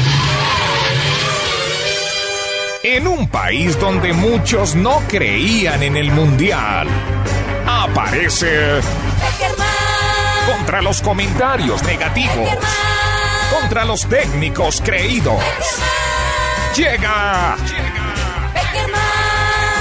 En 2.84 3.08
un 3.08 3.28
país 3.28 3.80
donde 3.80 4.14
muchos 4.14 4.76
no 4.76 5.02
creían 5.08 5.82
en 5.84 5.98
el 5.98 6.12
mundial, 6.12 6.88
aparece 7.66 8.80
contra 10.46 10.82
los 10.82 11.02
comentarios 11.02 11.82
negativos, 11.84 12.50
contra 13.60 13.86
los 13.86 14.06
técnicos 14.08 14.82
creídos. 14.86 15.42
Llega 16.76 17.58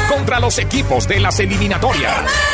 contra 0.08 0.40
los 0.40 0.58
equipos 0.58 1.06
de 1.06 1.20
las 1.20 1.38
eliminatorias. 1.40 2.53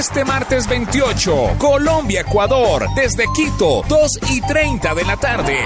Este 0.00 0.24
martes 0.24 0.66
28, 0.66 1.56
Colombia-Ecuador, 1.58 2.86
desde 2.96 3.26
Quito, 3.36 3.82
2 3.86 4.20
y 4.30 4.40
30 4.40 4.94
de 4.94 5.04
la 5.04 5.18
tarde. 5.18 5.58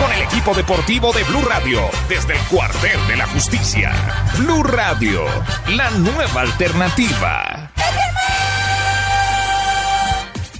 Con 0.00 0.10
el 0.10 0.22
equipo 0.22 0.54
deportivo 0.54 1.12
de 1.12 1.22
Blue 1.24 1.42
Radio, 1.46 1.82
desde 2.08 2.32
el 2.32 2.40
cuartel 2.48 2.98
de 3.08 3.16
la 3.16 3.26
justicia. 3.26 3.92
Blue 4.38 4.62
Radio, 4.62 5.26
la 5.68 5.90
nueva 5.90 6.40
alternativa. 6.40 7.72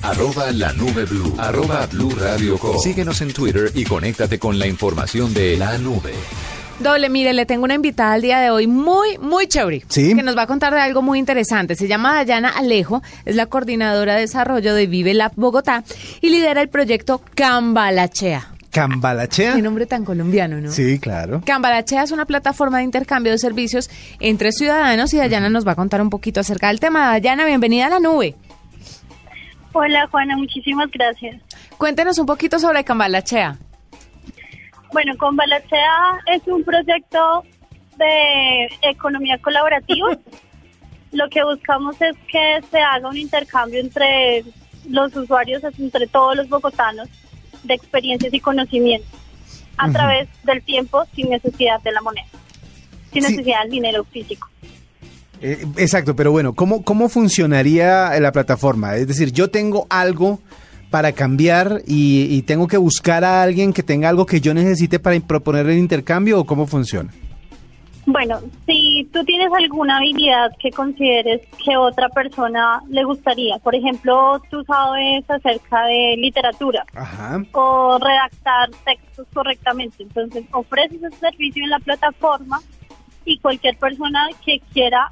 Arroba 0.03 0.53
la 0.53 0.75
nube 0.75 1.07
blue. 1.07 1.35
Arroba 1.39 1.87
blue 1.87 2.15
radio 2.15 2.61
Síguenos 2.79 3.23
en 3.23 3.33
Twitter 3.33 3.73
y 3.75 3.85
conéctate 3.85 4.39
con 4.39 4.59
la 4.59 4.67
información 4.67 5.33
de 5.33 5.57
la 5.57 5.79
nube. 5.79 6.13
Doble, 6.79 7.09
mire, 7.09 7.33
le 7.33 7.47
tengo 7.47 7.65
una 7.65 7.75
invitada 7.75 8.13
al 8.13 8.23
día 8.23 8.39
de 8.39 8.51
hoy 8.51 8.67
muy, 8.67 9.17
muy 9.19 9.47
chévere. 9.47 9.83
Sí. 9.89 10.15
Que 10.15 10.23
nos 10.23 10.37
va 10.37 10.43
a 10.43 10.47
contar 10.47 10.75
de 10.75 10.81
algo 10.81 11.01
muy 11.01 11.19
interesante. 11.19 11.75
Se 11.75 11.89
llama 11.89 12.15
Dayana 12.15 12.51
Alejo, 12.51 13.03
es 13.25 13.35
la 13.35 13.47
coordinadora 13.47 14.15
de 14.15 14.21
desarrollo 14.21 14.75
de 14.75 14.87
Vive 14.87 15.15
Lab 15.15 15.33
Bogotá 15.37 15.85
y 16.21 16.29
lidera 16.29 16.61
el 16.61 16.69
proyecto 16.69 17.23
Cambalachea. 17.35 18.51
Cambalachea. 18.71 19.55
Qué 19.55 19.63
nombre 19.63 19.87
tan 19.87 20.05
colombiano, 20.05 20.61
¿no? 20.61 20.71
Sí, 20.71 20.99
claro. 20.99 21.41
Cambalachea 21.47 22.03
es 22.03 22.11
una 22.11 22.27
plataforma 22.27 22.79
de 22.79 22.85
intercambio 22.85 23.33
de 23.33 23.39
servicios 23.39 23.89
entre 24.21 24.53
ciudadanos 24.53 25.15
y 25.15 25.17
Dayana 25.17 25.49
nos 25.49 25.67
va 25.67 25.73
a 25.73 25.77
contar 25.77 26.03
un 26.03 26.11
poquito 26.11 26.41
acerca 26.41 26.69
del 26.69 26.79
tema. 26.79 27.07
Dayana, 27.07 27.47
bienvenida 27.47 27.87
a 27.87 27.91
la 27.91 28.01
nube. 28.01 28.35
Hola 29.73 30.07
Juana, 30.11 30.37
muchísimas 30.37 30.91
gracias. 30.91 31.41
Cuéntenos 31.79 32.19
un 32.19 32.27
poquito 32.27 32.59
sobre 32.59 32.85
Cambalachea. 32.85 33.57
Bueno, 34.93 35.17
Cambalachea 35.17 36.19
es 36.35 36.43
un 36.47 36.63
proyecto 36.65 37.45
de 37.99 38.67
economía 38.83 39.39
colaborativa. 39.39 40.17
Lo 41.13 41.29
que 41.29 41.43
buscamos 41.45 42.01
es 42.01 42.17
que 42.31 42.61
se 42.71 42.79
haga 42.79 43.09
un 43.09 43.17
intercambio 43.17 43.81
entre 43.81 44.45
los 44.89 45.15
usuarios, 45.17 45.63
entre 45.79 46.07
todos 46.07 46.37
los 46.37 46.49
bogotanos, 46.49 47.09
de 47.65 47.75
experiencias 47.75 48.33
y 48.33 48.41
conocimientos 48.41 49.21
a 49.79 49.91
través 49.91 50.29
del 50.45 50.63
tiempo 50.63 51.05
sin 51.15 51.31
necesidad 51.31 51.81
de 51.83 51.93
la 51.93 52.01
moneda, 52.01 52.27
sin 53.13 53.23
necesidad 53.23 53.63
del 53.63 53.71
dinero 53.71 54.05
físico. 54.05 54.49
Eh, 55.43 55.67
exacto, 55.77 56.17
pero 56.17 56.33
bueno, 56.33 56.55
¿cómo, 56.55 56.83
¿cómo 56.83 57.09
funcionaría 57.09 58.19
la 58.21 58.33
plataforma? 58.33 58.97
Es 58.97 59.07
decir, 59.07 59.33
yo 59.33 59.51
tengo 59.51 59.87
algo 59.91 60.41
para 60.91 61.13
cambiar 61.13 61.83
y, 61.87 62.43
tengo 62.43 62.69
que 62.69 62.77
buscar 62.77 63.25
a 63.25 63.43
alguien 63.43 63.73
que 63.73 63.83
tenga 63.83 64.09
algo 64.09 64.27
que 64.27 64.41
yo 64.41 64.55
necesite 64.55 64.99
para 64.99 65.19
proponer 65.21 65.67
el 65.67 65.79
intercambio 65.79 66.41
o 66.41 66.45
cómo 66.45 66.67
funciona? 66.67 67.13
Bueno, 68.09 68.39
si 68.67 69.09
tú 69.13 69.25
tienes 69.25 69.49
alguna 69.53 69.97
habilidad 69.97 70.53
que 70.61 70.71
consideres 70.71 71.41
que 71.65 71.77
otra 71.77 72.09
persona 72.09 72.81
le 72.89 73.03
gustaría, 73.03 73.59
por 73.59 73.75
ejemplo, 73.75 74.41
tú 74.49 74.63
sabes 74.63 75.29
acerca 75.29 75.87
de 75.87 76.15
literatura 76.17 76.85
o 77.51 77.99
redactar 77.99 78.71
textos 78.85 79.27
correctamente, 79.35 80.05
entonces 80.05 80.45
ofreces 80.53 81.03
ese 81.03 81.17
servicio 81.17 81.65
en 81.65 81.71
la 81.71 81.81
plataforma 81.81 82.61
y 83.25 83.39
cualquier 83.41 83.77
persona 83.77 84.29
que 84.45 84.61
quiera 84.73 85.09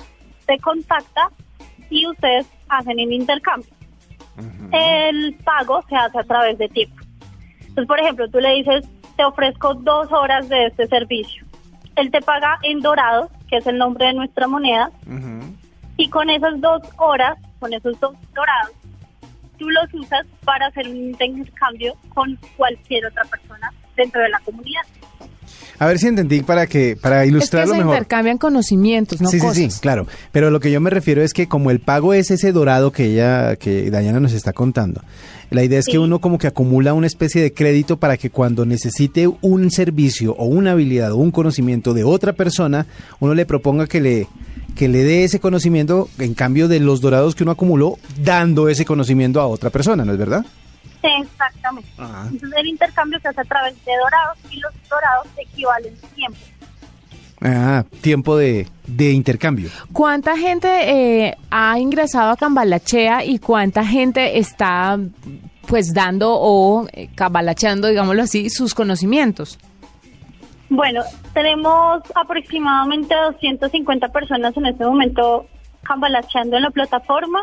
te 0.47 0.57
contacta 0.59 1.31
y 1.91 2.07
ustedes 2.07 2.47
hacen 2.69 3.01
el 3.01 3.13
intercambio. 3.13 3.75
El 4.73 5.35
pago 5.45 5.83
se 5.89 5.97
hace 5.97 6.19
a 6.19 6.25
través 6.25 6.59
de 6.59 6.69
tiempo. 6.69 6.97
Entonces, 7.61 7.87
por 7.87 8.01
ejemplo, 8.01 8.29
tú 8.29 8.39
le 8.39 8.55
dices, 8.55 8.89
te 9.17 9.25
ofrezco 9.25 9.75
dos 9.75 10.11
horas 10.13 10.49
de 10.49 10.67
este 10.67 10.87
servicio. 10.87 11.45
Él 11.97 12.11
te 12.11 12.21
paga 12.21 12.59
en 12.63 12.81
dorados, 12.81 13.31
que 13.49 13.57
es 13.59 13.67
el 13.67 13.79
nombre 13.79 14.07
de 14.07 14.15
nuestra 14.15 14.49
moneda, 14.49 14.91
y 15.97 16.09
con 16.09 16.29
esas 16.31 16.61
dos 16.61 16.83
horas, 16.99 17.39
con 17.61 17.73
esos 17.73 17.99
dos 18.01 18.15
dorados, 18.35 18.73
tú 19.59 19.71
los 19.71 19.95
usas 19.95 20.27
para 20.45 20.67
hacer 20.67 20.89
un 20.89 20.97
intercambio 20.97 21.95
con 22.13 22.37
cualquier 22.57 23.07
otra 23.07 23.25
persona 23.25 23.73
dentro 23.97 24.21
de 24.23 24.29
la 24.29 24.41
comunidad. 24.41 24.83
A 25.79 25.87
ver 25.87 25.99
si 25.99 26.07
entendí 26.07 26.43
para 26.43 26.67
que 26.67 26.97
para 27.01 27.27
ilustrarlo 27.27 27.73
es 27.73 27.77
que 27.77 27.79
se 27.79 27.85
mejor. 27.85 27.97
intercambian 27.97 28.39
conocimientos, 28.39 29.21
no 29.21 29.29
sí, 29.29 29.39
cosas. 29.39 29.57
Sí, 29.57 29.71
sí, 29.71 29.81
claro. 29.81 30.07
Pero 30.33 30.51
lo 30.51 30.61
que 30.61 30.71
yo 30.71 30.81
me 30.81 30.91
refiero 30.91 31.23
es 31.23 31.33
que 31.33 31.49
como 31.49 31.71
el 31.71 31.81
pago 31.81 32.15
es 32.15 32.31
ese 32.31 32.53
dorado 32.53 32.93
que 32.93 33.07
ella, 33.07 33.57
que 33.57 33.91
Dayana 33.91 34.21
nos 34.21 34.33
está 34.33 34.53
contando, 34.53 35.03
la 35.51 35.63
idea 35.63 35.79
es 35.79 35.87
que 35.87 35.99
uno 35.99 36.21
como 36.21 36.39
que 36.39 36.47
acumula 36.47 36.95
una 36.95 37.07
especie 37.07 37.43
de 37.43 37.53
crédito 37.53 37.99
para 37.99 38.17
que 38.17 38.31
cuando 38.31 38.65
necesite 38.67 39.29
un 39.41 39.71
servicio 39.71 40.35
o 40.37 40.47
una 40.47 40.73
habilidad 40.73 41.13
o 41.13 41.17
un 41.17 41.31
conocimiento 41.31 41.95
de 41.95 42.05
otra 42.05 42.33
persona, 42.33 42.87
uno 43.21 43.35
le 43.35 43.47
proponga 43.47 43.87
que 43.87 44.01
le 44.01 44.29
que 44.75 44.89
le 44.89 45.05
dé 45.05 45.23
ese 45.23 45.39
conocimiento 45.39 46.09
en 46.19 46.35
cambio 46.35 46.67
de 46.67 46.81
los 46.81 47.01
dorados 47.01 47.37
que 47.37 47.45
uno 47.45 47.53
acumuló, 47.53 47.97
dando 48.25 48.69
ese 48.69 48.85
conocimiento 48.85 49.41
a 49.41 49.47
otra 49.47 49.71
persona, 49.71 50.05
¿no 50.05 50.13
es 50.13 50.19
verdad? 50.19 50.45
Exactamente. 51.03 51.89
Entonces 51.99 52.53
el 52.57 52.67
intercambio 52.67 53.21
se 53.21 53.29
hace 53.29 53.41
a 53.41 53.45
través 53.45 53.85
de 53.85 53.93
dorados 53.97 54.39
y 54.51 54.57
los 54.61 54.73
dorados 54.89 55.27
equivalen 55.37 55.95
tiempo. 56.15 56.39
Ah, 57.43 57.85
tiempo 58.01 58.37
de, 58.37 58.67
intercambio. 58.99 59.69
¿Cuánta 59.93 60.37
gente 60.37 60.69
eh, 61.27 61.37
ha 61.51 61.79
ingresado 61.79 62.31
a 62.31 62.37
Cambalachea 62.37 63.25
y 63.25 63.39
cuánta 63.39 63.85
gente 63.85 64.39
está 64.39 64.99
pues 65.67 65.93
dando 65.93 66.33
o 66.33 66.87
eh, 66.93 67.11
cambalacheando, 67.15 67.89
digámoslo 67.89 68.23
así, 68.23 68.49
sus 68.49 68.75
conocimientos? 68.75 69.59
Bueno, 70.71 71.03
tenemos 71.35 72.03
aproximadamente 72.15 73.15
250 73.15 74.09
personas 74.09 74.57
en 74.57 74.67
este 74.67 74.85
momento 74.85 75.47
cambalacheando 75.83 76.57
en 76.57 76.63
la 76.63 76.71
plataforma 76.71 77.43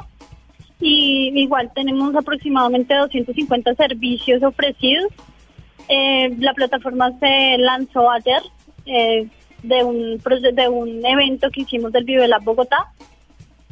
y 0.81 1.31
igual 1.35 1.71
tenemos 1.73 2.15
aproximadamente 2.15 2.95
250 2.95 3.75
servicios 3.75 4.41
ofrecidos. 4.43 5.11
Eh, 5.87 6.35
la 6.39 6.53
plataforma 6.53 7.11
se 7.19 7.57
lanzó 7.59 8.09
ayer 8.09 8.41
eh, 8.85 9.27
de, 9.61 9.83
un, 9.83 10.17
de 10.17 10.69
un 10.69 11.05
evento 11.05 11.49
que 11.51 11.61
hicimos 11.61 11.91
del 11.91 12.03
Vive 12.03 12.27
la 12.27 12.39
Bogotá 12.39 12.91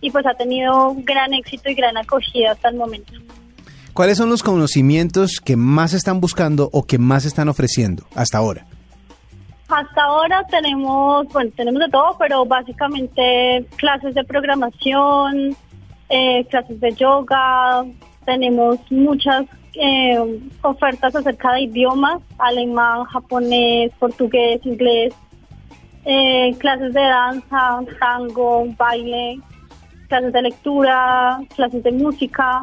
y 0.01 0.11
pues 0.11 0.25
ha 0.25 0.35
tenido 0.35 0.95
gran 0.99 1.33
éxito 1.33 1.69
y 1.69 1.73
gran 1.73 1.97
acogida 1.97 2.51
hasta 2.51 2.69
el 2.69 2.75
momento. 2.75 3.13
¿Cuáles 3.93 4.17
son 4.17 4.29
los 4.29 4.43
conocimientos 4.43 5.41
que 5.43 5.57
más 5.57 5.93
están 5.93 6.21
buscando 6.21 6.69
o 6.71 6.83
que 6.83 6.97
más 6.97 7.25
están 7.25 7.49
ofreciendo 7.49 8.03
hasta 8.15 8.37
ahora? 8.37 8.65
Hasta 9.67 10.03
ahora 10.03 10.45
tenemos, 10.49 11.27
bueno, 11.27 11.51
tenemos 11.55 11.79
de 11.81 11.89
todo, 11.89 12.15
pero 12.17 12.45
básicamente 12.45 13.65
clases 13.75 14.15
de 14.15 14.23
programación, 14.23 15.55
eh, 16.09 16.45
clases 16.49 16.79
de 16.79 16.93
yoga, 16.93 17.85
tenemos 18.25 18.79
muchas 18.91 19.45
eh, 19.75 20.39
ofertas 20.61 21.15
acerca 21.15 21.53
de 21.53 21.61
idiomas, 21.61 22.21
alemán, 22.37 23.05
japonés, 23.05 23.91
portugués, 23.99 24.59
inglés, 24.65 25.13
eh, 26.05 26.53
clases 26.59 26.93
de 26.93 27.01
danza, 27.01 27.79
tango, 27.99 28.65
baile, 28.77 29.39
clases 30.07 30.33
de 30.33 30.41
lectura, 30.41 31.39
clases 31.55 31.83
de 31.83 31.91
música, 31.91 32.61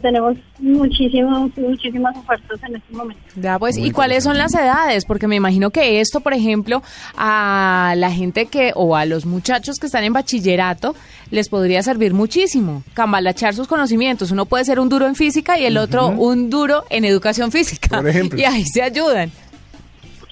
tenemos 0.00 0.36
muchísimos, 0.58 1.50
muchísimas 1.56 2.16
ofertas 2.16 2.62
en 2.68 2.76
este 2.76 2.94
momento. 2.94 3.22
Ya, 3.36 3.58
pues, 3.58 3.76
¿y 3.76 3.90
cuáles 3.90 4.24
son 4.24 4.38
las 4.38 4.54
edades? 4.54 5.04
Porque 5.04 5.26
me 5.26 5.36
imagino 5.36 5.70
que 5.70 6.00
esto, 6.00 6.20
por 6.20 6.32
ejemplo, 6.32 6.82
a 7.16 7.94
la 7.96 8.10
gente 8.10 8.46
que, 8.46 8.72
o 8.74 8.96
a 8.96 9.04
los 9.04 9.26
muchachos 9.26 9.78
que 9.78 9.86
están 9.86 10.04
en 10.04 10.12
bachillerato, 10.12 10.94
les 11.30 11.48
podría 11.48 11.82
servir 11.82 12.14
muchísimo. 12.14 12.82
Cambalachar 12.94 13.54
sus 13.54 13.68
conocimientos. 13.68 14.30
Uno 14.30 14.46
puede 14.46 14.64
ser 14.64 14.78
un 14.78 14.88
duro 14.88 15.06
en 15.06 15.14
física 15.14 15.58
y 15.58 15.64
el 15.64 15.76
otro 15.78 16.08
un 16.08 16.50
duro 16.50 16.84
en 16.90 17.04
educación 17.04 17.50
física. 17.50 17.96
Por 17.96 18.08
ejemplo. 18.08 18.38
Y 18.42 18.44
ahí 18.44 18.64
se 18.64 18.82
ayudan. 18.82 19.30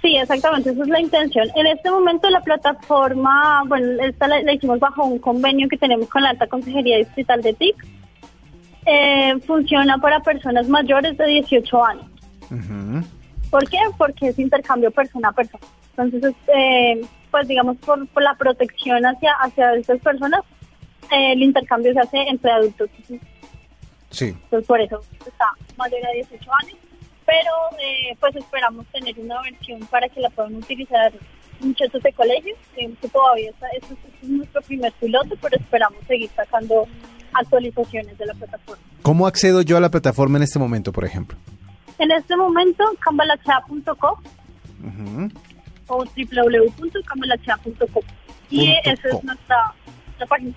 Sí, 0.02 0.16
exactamente, 0.16 0.70
esa 0.70 0.82
es 0.82 0.88
la 0.88 1.00
intención. 1.00 1.46
En 1.54 1.66
este 1.66 1.90
momento 1.90 2.30
la 2.30 2.40
plataforma, 2.40 3.62
bueno, 3.66 4.02
esta 4.02 4.26
la, 4.26 4.40
la 4.42 4.54
hicimos 4.54 4.80
bajo 4.80 5.04
un 5.04 5.18
convenio 5.18 5.68
que 5.68 5.76
tenemos 5.76 6.08
con 6.08 6.22
la 6.22 6.30
Alta 6.30 6.46
Consejería 6.46 6.96
Distrital 6.96 7.42
de 7.42 7.52
TIC 7.52 7.76
eh, 8.86 9.34
funciona 9.46 9.98
para 9.98 10.20
personas 10.20 10.68
mayores 10.68 11.16
de 11.16 11.26
18 11.26 11.84
años. 11.84 12.06
¿Por 13.50 13.68
qué? 13.68 13.78
Porque 13.98 14.28
es 14.28 14.38
intercambio 14.38 14.90
persona 14.90 15.28
a 15.28 15.32
persona. 15.32 15.64
Entonces, 15.96 16.34
eh, 16.54 17.00
pues 17.30 17.48
digamos, 17.48 17.76
por, 17.78 18.06
la 18.22 18.34
protección 18.34 19.04
hacia, 19.04 19.32
hacia 19.34 19.74
estas 19.74 20.00
personas, 20.00 20.40
eh, 21.10 21.32
el 21.32 21.42
intercambio 21.42 21.92
se 21.92 22.00
hace 22.00 22.18
entre 22.28 22.50
adultos. 22.50 22.88
Sí. 24.10 24.26
Entonces, 24.28 24.66
por 24.66 24.80
eso 24.80 25.00
está 25.26 25.46
mayor 25.76 26.00
de 26.00 26.24
18 26.28 26.50
años. 26.62 26.76
Pero, 27.26 27.52
eh, 27.80 28.16
pues 28.18 28.34
esperamos 28.34 28.86
tener 28.86 29.18
una 29.18 29.40
versión 29.42 29.80
para 29.86 30.08
que 30.08 30.20
la 30.20 30.30
puedan 30.30 30.56
utilizar 30.56 31.12
muchachos 31.60 32.02
de 32.02 32.12
colegio. 32.12 32.56
que 32.74 33.08
todavía 33.08 33.50
está, 33.50 33.68
este 33.68 33.94
es 33.94 34.28
nuestro 34.28 34.62
primer 34.62 34.92
piloto, 34.94 35.36
pero 35.40 35.56
esperamos 35.56 35.98
seguir 36.06 36.30
sacando 36.34 36.88
actualizaciones 37.34 38.16
de 38.18 38.26
la 38.26 38.34
plataforma. 38.34 38.82
¿Cómo 39.02 39.26
accedo 39.26 39.62
yo 39.62 39.76
a 39.76 39.80
la 39.80 39.90
plataforma 39.90 40.38
en 40.38 40.44
este 40.44 40.58
momento, 40.58 40.92
por 40.92 41.04
ejemplo? 41.04 41.36
En 41.98 42.10
este 42.12 42.36
momento, 42.36 42.84
cambalachea.com 43.00 44.18
o 45.88 46.04
www.cambalachea.com. 46.04 48.02
Y 48.50 48.72
esa 48.84 49.08
es 49.08 49.24
nuestra, 49.24 49.74
página. 50.28 50.54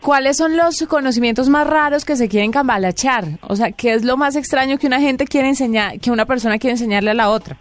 ¿Cuáles 0.00 0.36
son 0.36 0.56
los 0.56 0.82
conocimientos 0.88 1.48
más 1.48 1.66
raros 1.66 2.04
que 2.04 2.16
se 2.16 2.28
quieren 2.28 2.50
cambalachar? 2.52 3.24
O 3.42 3.56
sea, 3.56 3.72
¿qué 3.72 3.94
es 3.94 4.04
lo 4.04 4.16
más 4.16 4.36
extraño 4.36 4.78
que 4.78 4.86
una 4.86 5.00
gente 5.00 5.26
quiere 5.26 5.48
enseñar, 5.48 5.98
que 6.00 6.10
una 6.10 6.24
persona 6.26 6.58
quiere 6.58 6.72
enseñarle 6.72 7.10
a 7.10 7.14
la 7.14 7.30
otra? 7.30 7.56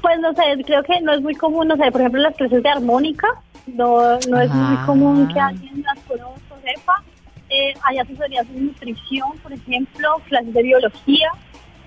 Pues 0.00 0.20
no 0.20 0.32
sé, 0.34 0.42
creo 0.64 0.82
que 0.82 1.00
no 1.00 1.12
es 1.12 1.20
muy 1.22 1.34
común, 1.34 1.68
no 1.68 1.76
sé, 1.76 1.90
por 1.90 2.00
ejemplo, 2.00 2.20
las 2.22 2.36
clases 2.36 2.62
de 2.62 2.68
armónica, 2.68 3.28
no, 3.66 4.18
no 4.28 4.40
es 4.40 4.50
muy 4.50 4.76
común 4.86 5.28
que 5.28 5.40
alguien 5.40 5.82
las 5.82 5.98
conozca 6.04 6.47
sepa. 6.74 7.02
Eh, 7.50 7.72
hay 7.82 7.98
asesorías 7.98 8.46
de 8.52 8.60
nutrición, 8.60 9.30
por 9.42 9.52
ejemplo, 9.52 10.08
clases 10.28 10.52
de 10.52 10.62
biología, 10.62 11.28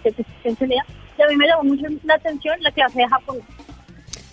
de 0.04 0.10
Y 0.10 1.22
a 1.22 1.28
mí 1.28 1.36
me 1.36 1.48
llamó 1.48 1.64
mucho 1.64 1.86
la 2.04 2.16
atención 2.16 2.56
la 2.62 2.72
clase 2.72 3.00
de 3.00 3.08
japonés. 3.08 3.44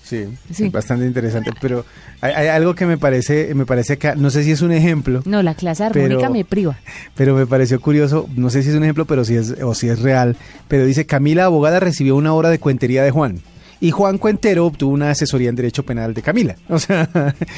Sí, 0.02 0.24
sí. 0.50 0.70
bastante 0.70 1.04
interesante, 1.04 1.50
pero 1.60 1.84
hay, 2.22 2.46
algo 2.46 2.74
que 2.74 2.86
me 2.86 2.96
parece, 2.96 3.54
me 3.54 3.66
parece 3.66 3.92
acá, 3.94 4.14
no 4.14 4.30
sé 4.30 4.42
si 4.42 4.52
es 4.52 4.62
un 4.62 4.72
ejemplo. 4.72 5.20
No, 5.26 5.42
la 5.42 5.54
clase 5.54 5.84
armónica 5.84 6.30
me 6.30 6.46
priva. 6.46 6.78
Pero 7.14 7.34
me 7.34 7.46
pareció 7.46 7.78
curioso, 7.78 8.26
no 8.34 8.48
sé 8.48 8.62
si 8.62 8.70
es 8.70 8.74
un 8.74 8.84
ejemplo, 8.84 9.04
pero 9.04 9.26
si 9.26 9.36
es, 9.36 9.50
o 9.62 9.74
si 9.74 9.90
es 9.90 10.00
real, 10.00 10.38
pero 10.66 10.86
dice, 10.86 11.04
Camila 11.04 11.44
Abogada 11.44 11.78
recibió 11.78 12.16
una 12.16 12.32
hora 12.32 12.48
de 12.48 12.58
cuentería 12.58 13.02
de 13.02 13.10
Juan 13.10 13.42
y 13.80 13.90
Juan 13.90 14.18
Cuentero 14.18 14.66
obtuvo 14.66 14.92
una 14.92 15.10
asesoría 15.10 15.48
en 15.48 15.56
Derecho 15.56 15.84
Penal 15.84 16.14
de 16.14 16.22
Camila. 16.22 16.56
O 16.68 16.78
sea, 16.80 17.08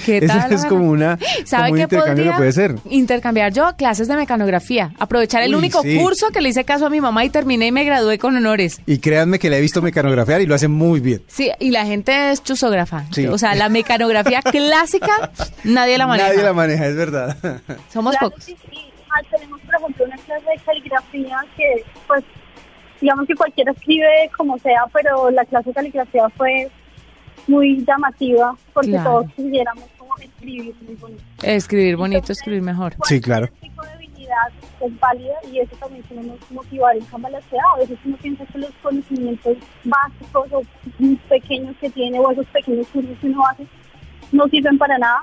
eso 0.06 0.54
es 0.54 0.64
como 0.64 0.90
una 0.90 1.18
¿Sabe 1.44 1.72
un 1.72 1.78
intercambio 1.80 2.32
que 2.32 2.36
puede 2.38 2.52
ser. 2.52 2.76
Intercambiar 2.88 3.52
yo 3.52 3.74
clases 3.76 4.08
de 4.08 4.16
mecanografía, 4.16 4.92
aprovechar 4.98 5.42
el 5.42 5.54
único 5.54 5.82
curso 5.82 6.30
que 6.30 6.40
le 6.40 6.48
hice 6.48 6.64
caso 6.64 6.86
a 6.86 6.90
mi 6.90 7.00
mamá 7.00 7.24
y 7.24 7.30
terminé 7.30 7.66
y 7.66 7.72
me 7.72 7.84
gradué 7.84 8.18
con 8.18 8.34
honores. 8.34 8.80
Y 8.86 8.98
créanme 8.98 9.38
que 9.38 9.50
le 9.50 9.58
he 9.58 9.60
visto 9.60 9.82
mecanografiar 9.82 10.40
y 10.40 10.46
lo 10.46 10.54
hace 10.54 10.68
muy 10.68 11.00
bien. 11.00 11.22
Sí, 11.26 11.50
y 11.58 11.70
la 11.70 11.84
gente 11.84 12.30
es 12.30 12.42
chusógrafa. 12.42 13.04
O 13.30 13.38
sea, 13.38 13.54
la 13.54 13.68
mecanografía 13.68 14.40
clásica 14.50 15.30
nadie 15.64 15.98
la 15.98 16.06
maneja. 16.06 16.28
Nadie 16.28 16.42
la 16.42 16.52
maneja, 16.52 16.86
es 16.86 16.96
verdad. 16.96 17.36
Somos 17.92 18.16
pocos. 18.16 18.44
Sí, 18.44 18.56
ah, 19.10 19.22
tenemos, 19.30 19.60
por 19.60 19.74
ejemplo, 19.74 20.04
una 20.06 20.16
clase 20.16 20.46
de 20.56 20.64
caligrafía 20.64 21.36
que, 21.56 21.84
pues, 22.06 22.24
digamos 23.00 23.26
que 23.26 23.34
cualquiera 23.34 23.72
escribe 23.72 24.30
como 24.36 24.58
sea, 24.58 24.84
pero 24.92 25.30
la 25.30 25.44
clase 25.44 25.70
de 25.70 25.74
caligrafía 25.74 26.28
fue 26.30 26.70
muy 27.46 27.84
llamativa 27.84 28.54
porque 28.72 28.98
todos 28.98 29.26
quisiéramos 29.34 29.84
como 29.98 30.14
escribir 30.18 30.74
muy 30.82 30.94
bonito. 30.96 31.22
Escribir 31.42 31.96
bonito, 31.96 32.32
escribir 32.32 32.62
mejor. 32.62 32.94
Sí, 33.04 33.20
claro. 33.20 33.48
tipo 33.60 33.82
de 33.82 33.92
habilidad 33.92 34.48
es 34.80 35.00
válida 35.00 35.34
y 35.50 35.58
eso 35.58 35.74
también 35.76 36.02
tenemos 36.04 36.38
que 36.46 36.54
motivar 36.54 36.96
en 36.96 37.04
Cambalachea. 37.06 37.62
A 37.74 37.78
veces 37.78 37.98
uno 38.04 38.16
piensa 38.18 38.44
que 38.46 38.58
los 38.58 38.70
conocimientos 38.82 39.56
básicos 39.84 40.52
o 40.52 40.62
pequeños 41.28 41.76
que 41.80 41.90
tiene 41.90 42.18
o 42.20 42.30
esos 42.30 42.46
pequeños 42.46 42.86
cursos 42.88 43.16
que 43.20 43.26
uno 43.26 43.46
hace 43.46 43.66
no 44.32 44.46
sirven 44.48 44.78
para 44.78 44.98
nada, 44.98 45.22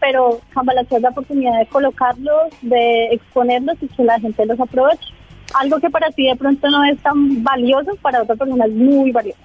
pero 0.00 0.40
Cambalachea 0.50 0.98
es 0.98 1.02
la 1.02 1.10
oportunidad 1.10 1.58
de 1.58 1.66
colocarlos, 1.66 2.48
de 2.62 3.08
exponerlos 3.12 3.76
y 3.80 3.88
que 3.88 4.04
la 4.04 4.18
gente 4.18 4.46
los 4.46 4.58
aproveche 4.58 5.17
algo 5.54 5.78
que 5.80 5.90
para 5.90 6.10
ti 6.10 6.26
de 6.26 6.36
pronto 6.36 6.68
no 6.68 6.84
es 6.84 6.98
tan 7.00 7.42
valioso, 7.42 7.96
para 8.02 8.22
otra 8.22 8.36
persona 8.36 8.66
es 8.66 8.72
muy 8.72 9.12
valioso. 9.12 9.38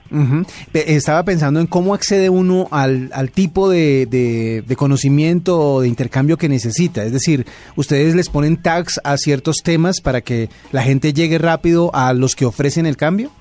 Estaba 0.74 1.24
pensando 1.24 1.60
en 1.60 1.68
cómo 1.68 1.94
accede 1.94 2.30
uno 2.30 2.68
al, 2.72 3.10
al 3.14 3.32
tipo 3.32 3.70
de, 3.70 4.06
de, 4.06 4.76
conocimiento 4.76 5.60
o 5.60 5.82
de 5.82 5.88
intercambio 5.88 6.38
que 6.38 6.50
necesita. 6.50 7.04
Es 7.04 7.14
decir, 7.14 7.46
ustedes 7.76 8.16
les 8.16 8.30
ponen 8.30 8.62
tags 8.62 9.00
a 9.04 9.18
ciertos 9.18 9.58
temas 9.64 10.02
para 10.02 10.22
que 10.22 10.50
la 10.72 10.84
gente 10.84 11.14
llegue 11.14 11.38
rápido 11.38 11.92
a 11.94 12.14
los 12.14 12.36
que 12.36 12.46
ofrecen 12.46 12.86
el 12.86 12.98
cambio. 12.98 13.32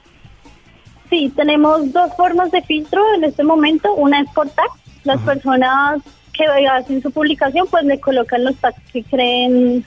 Sí, 1.10 1.32
tenemos 1.34 1.92
dos 1.92 2.10
formas 2.16 2.50
de 2.52 2.62
filtro 2.62 3.02
en 3.16 3.24
este 3.24 3.44
momento. 3.44 3.94
Una 3.94 4.20
es 4.20 4.30
por 4.30 4.48
tags. 4.50 4.72
Las 5.04 5.20
personas 5.22 6.00
que 6.32 6.44
hacen 6.66 7.02
su 7.02 7.10
publicación 7.10 7.66
pues 7.70 7.84
le 7.84 8.00
colocan 8.00 8.44
los 8.44 8.56
tags 8.56 8.80
que 8.92 9.02
creen 9.02 9.84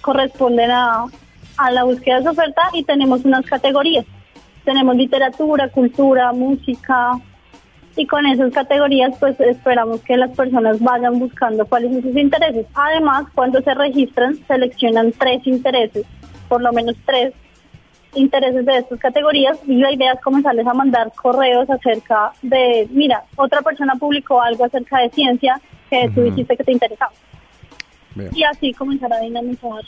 corresponden 0.00 0.70
a, 0.70 1.06
a 1.60 1.70
la 1.70 1.84
búsqueda 1.84 2.16
de 2.18 2.24
su 2.24 2.30
oferta 2.30 2.62
y 2.72 2.84
tenemos 2.84 3.24
unas 3.24 3.44
categorías. 3.44 4.06
Tenemos 4.64 4.96
literatura, 4.96 5.68
cultura, 5.68 6.32
música 6.32 7.12
y 7.96 8.06
con 8.06 8.24
esas 8.26 8.52
categorías 8.52 9.14
pues 9.18 9.38
esperamos 9.40 10.00
que 10.02 10.16
las 10.16 10.30
personas 10.30 10.80
vayan 10.80 11.18
buscando 11.18 11.66
cuáles 11.66 11.92
son 11.92 12.02
sus 12.02 12.16
intereses. 12.16 12.66
Además, 12.74 13.26
cuando 13.34 13.60
se 13.60 13.74
registran, 13.74 14.36
seleccionan 14.46 15.12
tres 15.12 15.46
intereses, 15.46 16.06
por 16.48 16.62
lo 16.62 16.72
menos 16.72 16.96
tres 17.04 17.34
intereses 18.14 18.64
de 18.64 18.78
estas 18.78 18.98
categorías 18.98 19.58
y 19.66 19.76
la 19.76 19.92
idea 19.92 20.14
es 20.14 20.20
comenzarles 20.20 20.66
a 20.66 20.74
mandar 20.74 21.12
correos 21.14 21.68
acerca 21.70 22.32
de, 22.42 22.88
mira, 22.90 23.24
otra 23.36 23.60
persona 23.62 23.94
publicó 23.94 24.40
algo 24.40 24.64
acerca 24.64 24.98
de 24.98 25.10
ciencia 25.10 25.60
que 25.88 26.10
tú 26.14 26.22
dijiste 26.22 26.56
que 26.56 26.64
te 26.64 26.72
interesaba. 26.72 27.12
Y 28.32 28.42
así 28.42 28.72
comenzar 28.72 29.12
a 29.12 29.20
dinamizar 29.20 29.82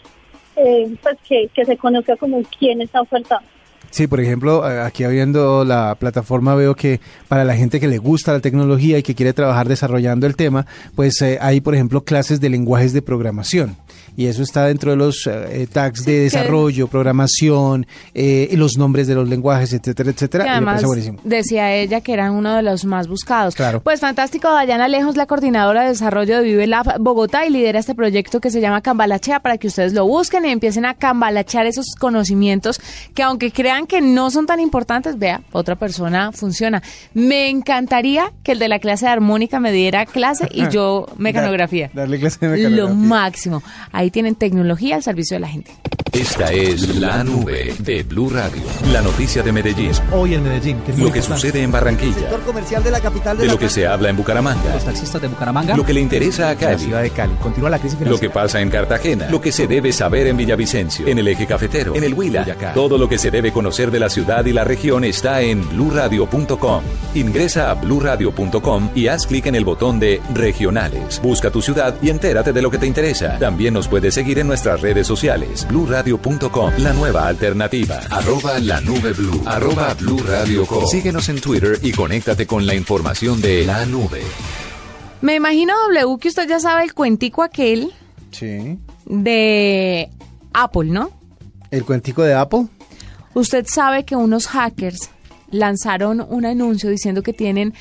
eh, 0.57 0.95
pues 1.03 1.17
que, 1.27 1.49
que 1.55 1.65
se 1.65 1.77
conozca 1.77 2.17
como 2.17 2.43
quién 2.59 2.81
está 2.81 3.01
ofertando. 3.01 3.47
Sí, 3.93 4.07
por 4.07 4.21
ejemplo, 4.21 4.65
aquí 4.65 5.05
abriendo 5.05 5.67
la 5.67 5.95
plataforma 5.97 6.55
veo 6.55 6.75
que 6.75 7.01
para 7.29 7.45
la 7.45 7.55
gente 7.55 7.79
que 7.79 7.89
le 7.89 7.99
gusta 7.99 8.33
la 8.33 8.41
tecnología 8.41 8.97
y 8.97 9.03
que 9.03 9.15
quiere 9.15 9.35
trabajar 9.35 9.69
desarrollando 9.69 10.27
el 10.27 10.35
tema, 10.35 10.65
pues 10.95 11.21
eh, 11.21 11.37
hay, 11.43 11.61
por 11.61 11.75
ejemplo, 11.75 12.03
clases 12.03 12.41
de 12.41 12.49
lenguajes 12.49 12.95
de 12.95 13.03
programación 13.03 13.77
y 14.17 14.27
eso 14.27 14.43
está 14.43 14.67
dentro 14.67 14.91
de 14.91 14.97
los 14.97 15.27
eh, 15.27 15.67
tags 15.73 16.05
de 16.05 16.21
desarrollo, 16.21 16.89
programación, 16.89 17.87
eh, 18.15 18.51
los 18.57 18.77
nombres 18.77 19.07
de 19.07 19.15
los 19.15 19.29
lenguajes, 19.29 19.73
etcétera, 19.73 20.11
etcétera. 20.11 20.45
además, 20.49 20.83
decía 21.25 21.75
ella 21.75 22.01
que 22.01 22.13
eran 22.13 22.33
uno 22.33 22.55
de 22.55 22.63
los 22.63 22.85
más 22.85 23.09
buscados. 23.09 23.55
Claro. 23.55 23.81
Pues 23.81 24.01
fantástico, 24.01 24.51
Dayana 24.51 24.89
Lejos, 24.89 25.17
la 25.17 25.27
coordinadora 25.27 25.83
de 25.83 25.89
desarrollo 25.89 26.39
de 26.39 26.45
Vive 26.45 26.67
Lab 26.67 26.99
Bogotá 27.01 27.47
y 27.47 27.51
lidera 27.51 27.79
este 27.79 27.95
proyecto 27.95 28.41
que 28.41 28.51
se 28.51 28.61
llama 28.61 28.83
Cambalachea 28.83 29.41
para 29.41 29.59
que 29.59 29.69
ustedes 29.69 29.93
lo 29.93 30.07
busquen 30.07 30.45
y 30.45 30.51
empiecen 30.51 30.85
a 30.85 30.95
cambalachear 30.95 31.67
esos 31.67 31.87
conocimientos 31.99 32.81
que 33.15 33.23
aunque 33.23 33.51
crean 33.51 33.87
que 33.87 34.01
no 34.01 34.31
son 34.31 34.47
tan 34.47 34.61
importantes, 34.61 35.19
vea, 35.19 35.43
otra 35.53 35.77
persona 35.77 36.33
funciona. 36.33 36.83
Me 37.15 37.49
encantaría 37.49 38.33
que 38.43 38.53
el 38.53 38.59
de 38.59 38.69
la 38.69 38.79
clase 38.79 39.07
de 39.07 39.13
armónica 39.13 39.61
me 39.61 39.73
diera 39.73 40.07
clase 40.07 40.49
y 40.51 40.69
yo 40.71 41.07
mecanografía. 41.17 41.91
darle 41.93 42.19
clase 42.19 42.39
de 42.41 42.57
mecanografía. 42.57 42.85
Lo 42.85 42.95
máximo. 42.95 43.63
Ahí 43.93 44.02
tienen 44.11 44.35
tecnología 44.35 44.97
al 44.97 45.03
servicio 45.03 45.37
de 45.37 45.41
la 45.41 45.49
gente. 45.49 45.71
Esta 46.13 46.53
es 46.53 46.97
la 46.97 47.25
nube 47.25 47.75
de 47.79 48.03
Blue 48.03 48.29
Radio. 48.29 48.61
La 48.93 49.01
noticia 49.01 49.43
de 49.43 49.51
Medellín. 49.51 49.93
Hoy 50.13 50.35
en 50.35 50.43
Medellín. 50.43 50.77
lo 50.99 51.11
que 51.11 51.23
sucede 51.23 51.63
en 51.63 51.73
Barranquilla. 51.73 52.13
sector 52.13 52.41
comercial 52.43 52.85
de 52.85 52.91
la 52.91 53.01
capital 53.01 53.39
de, 53.39 53.47
lo 53.47 53.59
que 53.59 53.71
se 53.71 53.87
habla 53.87 54.11
en 54.11 54.17
Bucaramanga. 54.19 54.75
Los 54.75 54.85
taxistas 54.85 55.23
de 55.23 55.29
Bucaramanga. 55.29 55.75
Lo 55.75 55.87
que 55.87 55.95
le 55.95 56.03
interesa 56.03 56.51
a 56.51 56.57
Cali. 56.57 56.73
La 56.75 56.79
ciudad 56.79 57.03
de 57.03 57.11
Cali. 57.11 57.33
Continúa 57.41 57.71
la 57.71 57.79
crisis 57.79 57.99
Lo 58.03 58.21
que 58.21 58.29
pasa 58.29 58.61
en 58.61 58.69
Cartagena. 58.69 59.31
Lo 59.31 59.41
que 59.41 59.53
se 59.53 59.67
debe 59.67 59.91
saber 59.91 60.27
en 60.27 60.37
Villavicencio. 60.37 61.07
En 61.07 61.19
el 61.19 61.29
eje 61.29 61.47
cafetero. 61.47 61.95
En 61.95 62.05
el 62.05 62.13
Huila. 62.13 62.45
Todo 62.75 62.99
lo 62.99 63.09
que 63.09 63.17
se 63.17 63.31
debe 63.31 63.51
conocer 63.51 63.91
de 63.91 63.99
la 63.99 64.11
ciudad 64.11 64.45
y 64.45 64.53
la 64.53 64.65
región 64.65 65.05
está 65.05 65.41
en 65.41 65.67
bluradio.com. 65.67 66.83
Ingresa 67.15 67.71
a 67.71 67.75
bluradio.com 67.75 68.91
y 68.95 69.07
haz 69.07 69.27
clic 69.27 69.47
en 69.47 69.55
el 69.55 69.65
botón 69.65 69.99
de 69.99 70.21
regionales. 70.35 71.23
Busca 71.23 71.51
tu 71.51 71.63
ciudad 71.63 71.97
y 72.03 72.11
entérate 72.11 72.53
de 72.53 72.61
lo 72.61 72.71
que 72.71 72.77
te 72.77 72.87
interesa. 72.87 73.39
También 73.39 73.73
nos 73.73 73.89
puedes 73.93 74.15
seguir 74.15 74.39
en 74.39 74.47
nuestras 74.47 74.81
redes 74.81 75.07
sociales. 75.07 75.69
bluradio.com, 75.69 76.73
la 76.79 76.95
nueva 76.95 77.29
alternativa. 77.29 78.01
Arroba 78.09 78.59
la 78.59 78.81
nube 78.81 79.13
blue. 79.13 79.43
Arroba 79.45 79.93
blue 79.93 80.17
radio 80.27 80.67
Síguenos 80.91 81.29
en 81.29 81.43
Twitter 81.43 81.79
y 81.83 81.93
conéctate 81.93 82.47
con 82.47 82.65
la 82.65 82.75
información 82.75 83.43
de 83.43 83.67
la 83.67 83.85
nube. 83.85 84.23
Me 85.21 85.35
imagino, 85.35 85.75
W, 85.89 86.19
que 86.19 86.29
usted 86.29 86.49
ya 86.49 86.59
sabe 86.59 86.85
el 86.85 86.95
cuentico 86.95 87.43
aquel. 87.43 87.93
Sí. 88.31 88.79
De 89.05 90.09
Apple, 90.55 90.89
¿no? 90.89 91.11
¿El 91.71 91.85
cuentico 91.85 92.23
de 92.23 92.33
Apple? 92.33 92.69
Usted 93.35 93.67
sabe 93.67 94.07
que 94.07 94.17
unos 94.17 94.47
hackers 94.47 95.11
lanzaron 95.51 96.27
un 96.27 96.47
anuncio 96.47 96.89
diciendo 96.89 97.23
que 97.23 97.35
tienen 97.35 97.75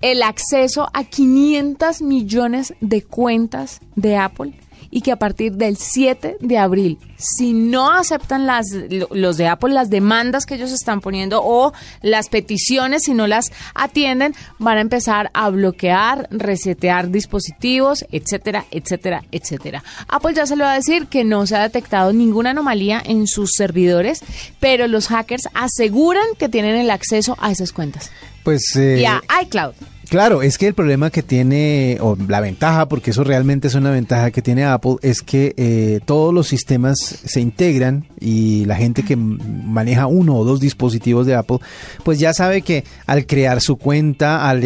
el 0.00 0.22
acceso 0.22 0.88
a 0.94 1.04
500 1.04 2.00
millones 2.00 2.72
de 2.80 3.02
cuentas 3.02 3.82
de 3.94 4.16
Apple 4.16 4.61
y 4.92 5.00
que 5.00 5.10
a 5.10 5.16
partir 5.16 5.54
del 5.54 5.78
7 5.78 6.36
de 6.38 6.58
abril, 6.58 6.98
si 7.16 7.54
no 7.54 7.90
aceptan 7.90 8.46
las, 8.46 8.66
los 9.10 9.36
de 9.38 9.48
Apple 9.48 9.72
las 9.72 9.88
demandas 9.88 10.44
que 10.44 10.54
ellos 10.54 10.70
están 10.70 11.00
poniendo 11.00 11.40
o 11.42 11.72
las 12.02 12.28
peticiones, 12.28 13.04
si 13.04 13.14
no 13.14 13.26
las 13.26 13.50
atienden, 13.74 14.34
van 14.58 14.76
a 14.76 14.82
empezar 14.82 15.30
a 15.32 15.48
bloquear, 15.48 16.28
resetear 16.30 17.10
dispositivos, 17.10 18.04
etcétera, 18.12 18.66
etcétera, 18.70 19.24
etcétera. 19.32 19.82
Apple 20.08 20.34
ya 20.34 20.46
se 20.46 20.56
le 20.56 20.64
va 20.64 20.72
a 20.72 20.76
decir 20.76 21.06
que 21.06 21.24
no 21.24 21.46
se 21.46 21.56
ha 21.56 21.62
detectado 21.62 22.12
ninguna 22.12 22.50
anomalía 22.50 23.02
en 23.04 23.26
sus 23.26 23.52
servidores, 23.56 24.20
pero 24.60 24.86
los 24.88 25.08
hackers 25.08 25.48
aseguran 25.54 26.26
que 26.38 26.50
tienen 26.50 26.76
el 26.76 26.90
acceso 26.90 27.36
a 27.40 27.50
esas 27.50 27.72
cuentas. 27.72 28.10
Pues, 28.44 28.76
eh, 28.76 29.00
y 29.00 29.04
a 29.06 29.22
iCloud. 29.42 29.72
Claro, 30.12 30.42
es 30.42 30.58
que 30.58 30.66
el 30.66 30.74
problema 30.74 31.08
que 31.08 31.22
tiene, 31.22 31.96
o 32.02 32.18
la 32.28 32.42
ventaja, 32.42 32.86
porque 32.86 33.12
eso 33.12 33.24
realmente 33.24 33.68
es 33.68 33.74
una 33.74 33.90
ventaja 33.90 34.30
que 34.30 34.42
tiene 34.42 34.62
Apple, 34.62 34.96
es 35.00 35.22
que 35.22 35.54
eh, 35.56 36.00
todos 36.04 36.34
los 36.34 36.48
sistemas 36.48 36.98
se 36.98 37.40
integran 37.40 38.04
y 38.20 38.66
la 38.66 38.76
gente 38.76 39.04
que 39.04 39.16
maneja 39.16 40.06
uno 40.06 40.36
o 40.36 40.44
dos 40.44 40.60
dispositivos 40.60 41.24
de 41.24 41.34
Apple, 41.34 41.60
pues 42.04 42.18
ya 42.18 42.34
sabe 42.34 42.60
que 42.60 42.84
al 43.06 43.24
crear 43.24 43.62
su 43.62 43.76
cuenta, 43.76 44.50
al, 44.50 44.60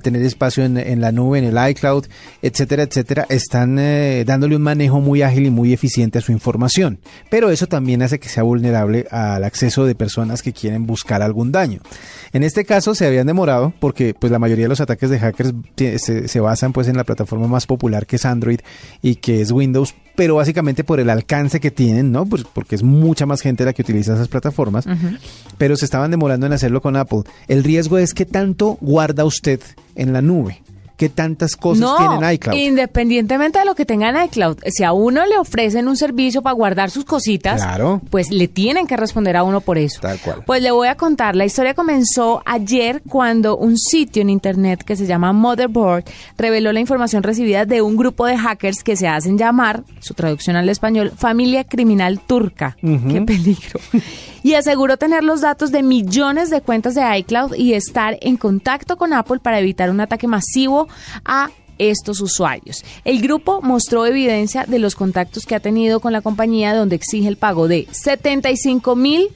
tener 0.00 0.22
espacio 0.22 0.64
en, 0.64 1.00
la 1.02 1.12
nube, 1.12 1.40
en 1.40 1.44
el 1.44 1.70
iCloud, 1.72 2.06
etcétera, 2.40 2.84
etcétera, 2.84 3.26
están 3.28 3.78
eh, 3.78 4.24
dándole 4.26 4.56
un 4.56 4.62
manejo 4.62 5.02
muy 5.02 5.20
ágil 5.20 5.44
y 5.44 5.50
muy 5.50 5.74
eficiente 5.74 6.20
a 6.20 6.22
su 6.22 6.32
información. 6.32 7.00
Pero 7.28 7.50
eso 7.50 7.66
también 7.66 8.00
hace 8.00 8.18
que 8.18 8.30
sea 8.30 8.44
vulnerable 8.44 9.06
al 9.10 9.44
acceso 9.44 9.84
de 9.84 9.94
personas 9.94 10.40
que 10.40 10.54
quieren 10.54 10.86
buscar 10.86 11.20
algún 11.20 11.52
daño. 11.52 11.80
En 12.32 12.42
este 12.42 12.64
caso 12.64 12.94
se 12.94 13.06
habían 13.06 13.26
demorado 13.26 13.74
porque 13.78 14.14
pues 14.18 14.32
la 14.32 14.38
mayoría 14.38 14.64
de 14.64 14.70
los 14.70 14.80
ataques 14.86 15.10
de 15.10 15.18
hackers 15.18 15.52
se, 15.98 16.40
basan 16.40 16.72
pues 16.72 16.88
en 16.88 16.96
la 16.96 17.04
plataforma 17.04 17.46
más 17.46 17.66
popular 17.66 18.06
que 18.06 18.16
es 18.16 18.24
Android 18.24 18.60
y 19.02 19.16
que 19.16 19.40
es 19.40 19.50
Windows, 19.50 19.94
pero 20.14 20.36
básicamente 20.36 20.84
por 20.84 21.00
el 21.00 21.10
alcance 21.10 21.60
que 21.60 21.70
tienen, 21.70 22.12
¿no? 22.12 22.26
Pues 22.26 22.44
porque 22.44 22.74
es 22.74 22.82
mucha 22.82 23.26
más 23.26 23.40
gente 23.40 23.64
la 23.64 23.72
que 23.72 23.82
utiliza 23.82 24.14
esas 24.14 24.28
plataformas, 24.28 24.86
pero 25.58 25.76
se 25.76 25.84
estaban 25.84 26.10
demorando 26.10 26.46
en 26.46 26.52
hacerlo 26.52 26.80
con 26.80 26.96
Apple. 26.96 27.22
El 27.48 27.64
riesgo 27.64 27.98
es 27.98 28.14
que 28.14 28.24
tanto 28.24 28.78
guarda 28.80 29.24
usted 29.24 29.60
en 29.94 30.12
la 30.12 30.22
nube 30.22 30.62
qué 30.96 31.08
tantas 31.08 31.56
cosas 31.56 31.96
tienen 31.96 32.32
iCloud. 32.34 32.56
Independientemente 32.56 33.58
de 33.58 33.64
lo 33.64 33.74
que 33.74 33.84
tengan 33.84 34.22
iCloud, 34.24 34.58
si 34.66 34.84
a 34.84 34.92
uno 34.92 35.26
le 35.26 35.38
ofrecen 35.38 35.88
un 35.88 35.96
servicio 35.96 36.42
para 36.42 36.54
guardar 36.54 36.90
sus 36.90 37.04
cositas, 37.04 37.62
pues 38.10 38.30
le 38.30 38.48
tienen 38.48 38.86
que 38.86 38.96
responder 38.96 39.36
a 39.36 39.44
uno 39.44 39.60
por 39.60 39.78
eso. 39.78 40.00
Tal 40.00 40.18
cual. 40.18 40.42
Pues 40.46 40.62
le 40.62 40.70
voy 40.70 40.88
a 40.88 40.96
contar, 40.96 41.36
la 41.36 41.44
historia 41.44 41.74
comenzó 41.74 42.42
ayer 42.44 43.02
cuando 43.08 43.56
un 43.56 43.78
sitio 43.78 44.22
en 44.22 44.30
internet 44.30 44.82
que 44.84 44.96
se 44.96 45.06
llama 45.06 45.32
Motherboard 45.32 46.04
reveló 46.36 46.72
la 46.72 46.80
información 46.80 47.22
recibida 47.22 47.64
de 47.64 47.82
un 47.82 47.96
grupo 47.96 48.26
de 48.26 48.36
hackers 48.36 48.82
que 48.82 48.96
se 48.96 49.08
hacen 49.08 49.38
llamar, 49.38 49.84
su 50.00 50.14
traducción 50.14 50.56
al 50.56 50.68
español, 50.68 51.12
familia 51.16 51.64
criminal 51.64 52.20
turca. 52.20 52.76
Qué 52.80 53.22
peligro. 53.22 53.80
y 54.42 54.54
aseguró 54.54 54.96
tener 54.96 55.24
los 55.24 55.40
datos 55.40 55.72
de 55.72 55.82
millones 55.82 56.50
de 56.50 56.60
cuentas 56.60 56.94
de 56.94 57.18
iCloud 57.18 57.54
y 57.54 57.74
estar 57.74 58.16
en 58.20 58.36
contacto 58.36 58.96
con 58.96 59.12
Apple 59.12 59.40
para 59.40 59.58
evitar 59.58 59.90
un 59.90 60.00
ataque 60.00 60.28
masivo 60.28 60.85
a 61.24 61.50
estos 61.78 62.20
usuarios. 62.20 62.84
El 63.04 63.20
grupo 63.20 63.60
mostró 63.62 64.06
evidencia 64.06 64.64
de 64.66 64.78
los 64.78 64.94
contactos 64.94 65.44
que 65.44 65.54
ha 65.54 65.60
tenido 65.60 66.00
con 66.00 66.12
la 66.12 66.22
compañía 66.22 66.74
donde 66.74 66.96
exige 66.96 67.28
el 67.28 67.36
pago 67.36 67.68
de 67.68 67.86
75 67.90 68.96
mil 68.96 69.28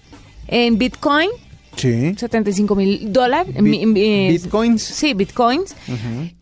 en 0.49 0.79
Bitcoin. 0.79 1.31
Sí. 1.77 2.15
75 2.17 2.75
mil 2.75 3.13
dólares. 3.13 3.55
bitcoins. 3.57 4.83
Sí, 4.83 5.15
bitcoins. 5.15 5.75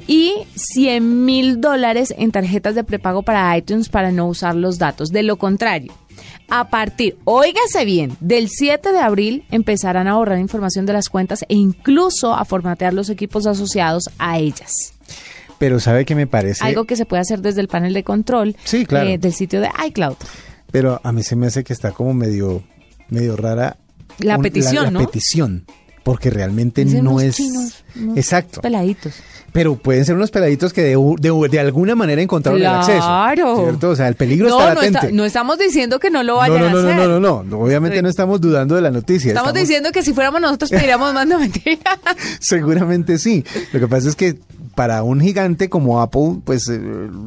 Y 0.07 0.33
100 0.55 1.25
mil 1.25 1.61
dólares 1.61 2.15
en 2.17 2.33
tarjetas 2.33 2.75
de 2.75 2.83
prepago 2.83 3.23
para 3.23 3.57
iTunes 3.57 3.89
para 3.89 4.11
no 4.11 4.27
usar 4.27 4.57
los 4.57 4.79
datos. 4.79 5.11
De 5.11 5.23
lo 5.23 5.37
contrario, 5.37 5.93
a 6.49 6.71
partir, 6.71 7.19
óigase 7.25 7.85
bien, 7.85 8.17
del 8.21 8.49
7 8.49 8.91
de 8.91 8.99
abril 8.99 9.45
empezarán 9.51 10.09
a 10.09 10.17
borrar 10.17 10.39
información 10.39 10.87
de 10.87 10.95
las 10.95 11.09
cuentas 11.11 11.45
e 11.49 11.55
incluso 11.55 12.35
a 12.35 12.45
formatear 12.45 12.95
los 12.95 13.11
equipos 13.11 13.47
asociados 13.47 14.09
a 14.19 14.39
ellas. 14.39 14.98
Pero 15.59 15.81
sabe 15.81 16.05
que 16.05 16.15
me 16.15 16.27
parece... 16.27 16.65
Algo 16.65 16.85
que 16.85 16.97
se 16.97 17.05
puede 17.05 17.23
hacer 17.23 17.41
desde 17.41 17.61
el 17.61 17.69
panel 17.69 17.93
de 17.93 18.05
control 18.05 18.57
sí, 18.65 18.87
claro. 18.87 19.09
Eh, 19.09 19.19
del 19.19 19.33
sitio 19.33 19.61
de 19.61 19.71
iCloud. 19.87 20.17
Pero 20.71 21.01
a 21.03 21.13
mí 21.13 21.23
se 21.23 21.37
me 21.37 21.47
hace 21.47 21.65
que 21.65 21.73
está 21.73 21.93
como 21.93 22.15
medio, 22.15 22.63
medio 23.09 23.37
rara. 23.37 23.77
La 24.21 24.39
petición, 24.39 24.95
la, 24.95 25.01
petición, 25.01 25.65
porque 26.03 26.31
realmente 26.31 26.85
no 26.85 27.21
es... 27.21 27.41
Exacto. 28.17 28.61
Peladitos. 28.61 29.15
Pero 29.53 29.77
pueden 29.77 30.05
ser 30.05 30.15
unos 30.15 30.31
peladitos 30.31 30.73
que 30.73 30.83
de, 30.83 31.49
de, 31.51 31.61
alguna 31.61 31.95
manera 31.95 32.21
encontraron 32.21 32.61
el 32.61 32.67
acceso. 32.67 32.99
Claro. 32.99 33.63
¿Cierto? 33.63 33.91
O 33.91 33.97
sea, 33.97 34.09
el 34.09 34.15
peligro 34.15 34.49
está 34.49 34.75
latente. 34.75 35.13
No, 35.13 35.25
estamos 35.25 35.59
diciendo 35.59 35.99
que 35.99 36.11
no 36.11 36.23
lo 36.23 36.37
vayan 36.37 36.61
no, 36.61 36.69
no, 36.71 36.79
a 36.79 36.93
hacer. 36.93 37.09
No, 37.09 37.21
no, 37.21 37.43
no, 37.43 37.59
Obviamente 37.59 38.03
no 38.03 38.09
estamos 38.09 38.41
dudando 38.41 38.75
de 38.75 38.83
la 38.83 38.91
noticia. 38.91 39.29
Estamos, 39.29 39.55
diciendo 39.55 39.91
que 39.91 40.03
si 40.03 40.13
fuéramos 40.13 40.41
nosotros 40.41 40.71
pediríamos 40.71 41.15
más 41.15 41.29
de 41.29 41.39
mentira. 41.39 41.99
Seguramente 42.41 43.19
sí. 43.19 43.45
Lo 43.73 43.81
que 43.81 43.89
pasa 43.89 44.09
es 44.09 44.17
que 44.17 44.39
para 44.79 45.03
un 45.03 45.21
gigante 45.21 45.69
como 45.69 46.01
Apple, 46.01 46.37
pues 46.45 46.69
eh, 46.69 46.81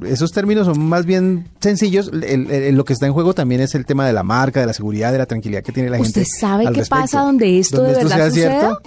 esos 0.07 0.31
términos 0.31 0.67
son 0.67 0.79
más 0.87 1.05
bien 1.05 1.49
sencillos. 1.59 2.09
lo 2.09 2.85
que 2.85 2.93
está 2.93 3.07
en 3.07 3.11
juego 3.11 3.33
también 3.33 3.59
es 3.59 3.75
el 3.75 3.85
tema 3.85 4.07
de 4.07 4.13
la 4.13 4.23
marca, 4.23 4.61
de 4.61 4.67
la 4.67 4.73
seguridad, 4.73 5.11
de 5.11 5.17
la 5.17 5.25
tranquilidad 5.25 5.61
que 5.61 5.73
tiene 5.73 5.89
la 5.89 5.97
gente. 5.97 6.21
¿Usted 6.21 6.33
sabe 6.39 6.71
qué 6.71 6.83
pasa 6.85 7.23
donde 7.23 7.59
esto 7.59 7.83
de 7.83 7.93
verdad 7.95 8.29
sucede? 8.29 8.31
Cierto? 8.31 8.79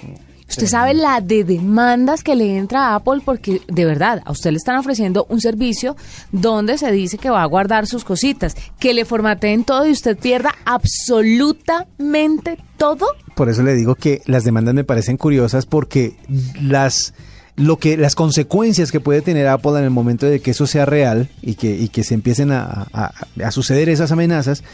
Usted 0.49 0.67
sabe 0.67 0.95
la 0.95 1.21
de 1.21 1.45
demandas 1.45 2.23
que 2.23 2.35
le 2.35 2.57
entra 2.57 2.87
a 2.87 2.95
Apple 2.95 3.21
porque 3.23 3.61
de 3.69 3.85
verdad 3.85 4.23
a 4.25 4.33
usted 4.33 4.53
le 4.53 4.57
están 4.57 4.77
ofreciendo 4.77 5.27
un 5.29 5.43
servicio 5.43 5.95
donde 6.33 6.79
se 6.79 6.91
dice 6.91 7.19
que 7.19 7.29
va 7.29 7.43
a 7.43 7.47
guardar 7.47 7.87
sus 7.87 8.03
cositas, 8.03 8.57
que 8.79 8.95
le 8.95 9.05
formateen 9.05 9.65
todo 9.65 9.87
y 9.87 9.91
usted 9.91 10.17
pierda 10.17 10.55
absolutamente 10.65 12.57
todo. 12.79 13.09
Por 13.37 13.51
eso 13.51 13.63
le 13.63 13.75
digo 13.75 13.95
que 13.95 14.23
las 14.25 14.43
demandas 14.43 14.75
me 14.75 14.85
parecen 14.85 15.19
curiosas 15.19 15.67
porque 15.67 16.17
las 16.63 17.13
lo 17.57 17.79
que 17.79 17.97
las 17.97 18.15
consecuencias 18.15 18.91
que 18.91 19.01
puede 19.01 19.23
tener 19.23 19.47
Apple 19.47 19.79
en 19.79 19.85
el 19.85 19.91
momento 19.91 20.27
de 20.27 20.41
que 20.41 20.51
eso 20.51 20.67
sea 20.67 20.87
real 20.87 21.29
y 21.41 21.55
que, 21.55 21.77
y 21.77 21.89
que 21.89 22.03
se 22.03 22.15
empiecen 22.15 22.51
a, 22.51 22.87
a, 22.93 23.51
suceder 23.53 23.89
esas 23.89 24.11
amenazas, 24.11 24.65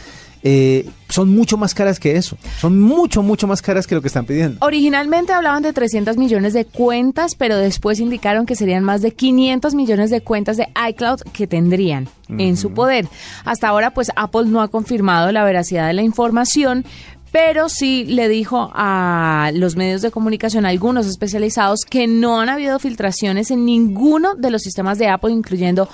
eh, 0.43 0.89
son 1.07 1.29
mucho 1.29 1.57
más 1.57 1.75
caras 1.75 1.99
que 1.99 2.15
eso. 2.15 2.37
Son 2.59 2.79
mucho, 2.79 3.21
mucho 3.21 3.45
más 3.45 3.61
caras 3.61 3.85
que 3.85 3.93
lo 3.93 4.01
que 4.01 4.07
están 4.07 4.25
pidiendo. 4.25 4.65
Originalmente 4.65 5.31
hablaban 5.33 5.61
de 5.61 5.73
300 5.73 6.17
millones 6.17 6.53
de 6.53 6.65
cuentas, 6.65 7.35
pero 7.35 7.55
después 7.57 7.99
indicaron 7.99 8.47
que 8.47 8.55
serían 8.55 8.83
más 8.83 9.03
de 9.03 9.11
500 9.11 9.75
millones 9.75 10.09
de 10.09 10.21
cuentas 10.21 10.57
de 10.57 10.67
iCloud 10.89 11.21
que 11.33 11.45
tendrían 11.45 12.09
en 12.29 12.57
su 12.57 12.71
poder. 12.73 13.07
Hasta 13.45 13.67
ahora, 13.67 13.93
pues 13.93 14.09
Apple 14.15 14.45
no 14.45 14.61
ha 14.61 14.69
confirmado 14.69 15.31
la 15.31 15.43
veracidad 15.43 15.85
de 15.85 15.93
la 15.93 16.01
información, 16.01 16.85
pero 17.31 17.69
sí 17.69 18.05
le 18.05 18.27
dijo 18.27 18.71
a 18.73 19.51
los 19.53 19.75
medios 19.75 20.01
de 20.01 20.11
comunicación, 20.11 20.65
algunos 20.65 21.07
especializados, 21.07 21.81
que 21.89 22.07
no 22.07 22.39
han 22.39 22.49
habido 22.49 22.77
filtraciones 22.79 23.51
en 23.51 23.65
ninguno 23.65 24.35
de 24.35 24.51
los 24.51 24.61
sistemas 24.61 24.97
de 24.97 25.07
Apple, 25.07 25.31
incluyendo 25.31 25.89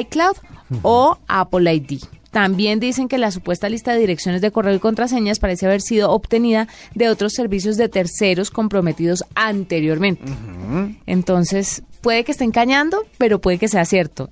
iCloud 0.00 0.36
o 0.82 1.18
Apple 1.26 1.74
ID. 1.74 2.00
También 2.30 2.78
dicen 2.78 3.08
que 3.08 3.16
la 3.16 3.30
supuesta 3.30 3.70
lista 3.70 3.92
de 3.92 4.00
direcciones 4.00 4.42
de 4.42 4.50
correo 4.50 4.74
y 4.74 4.78
contraseñas 4.78 5.38
parece 5.38 5.66
haber 5.66 5.80
sido 5.80 6.10
obtenida 6.10 6.68
de 6.94 7.08
otros 7.08 7.32
servicios 7.32 7.76
de 7.78 7.88
terceros 7.88 8.50
comprometidos 8.50 9.24
anteriormente. 9.34 10.30
Entonces, 11.06 11.82
puede 12.08 12.24
que 12.24 12.32
esté 12.32 12.44
engañando, 12.44 13.04
pero 13.18 13.38
puede 13.38 13.58
que 13.58 13.68
sea 13.68 13.84
cierto. 13.84 14.30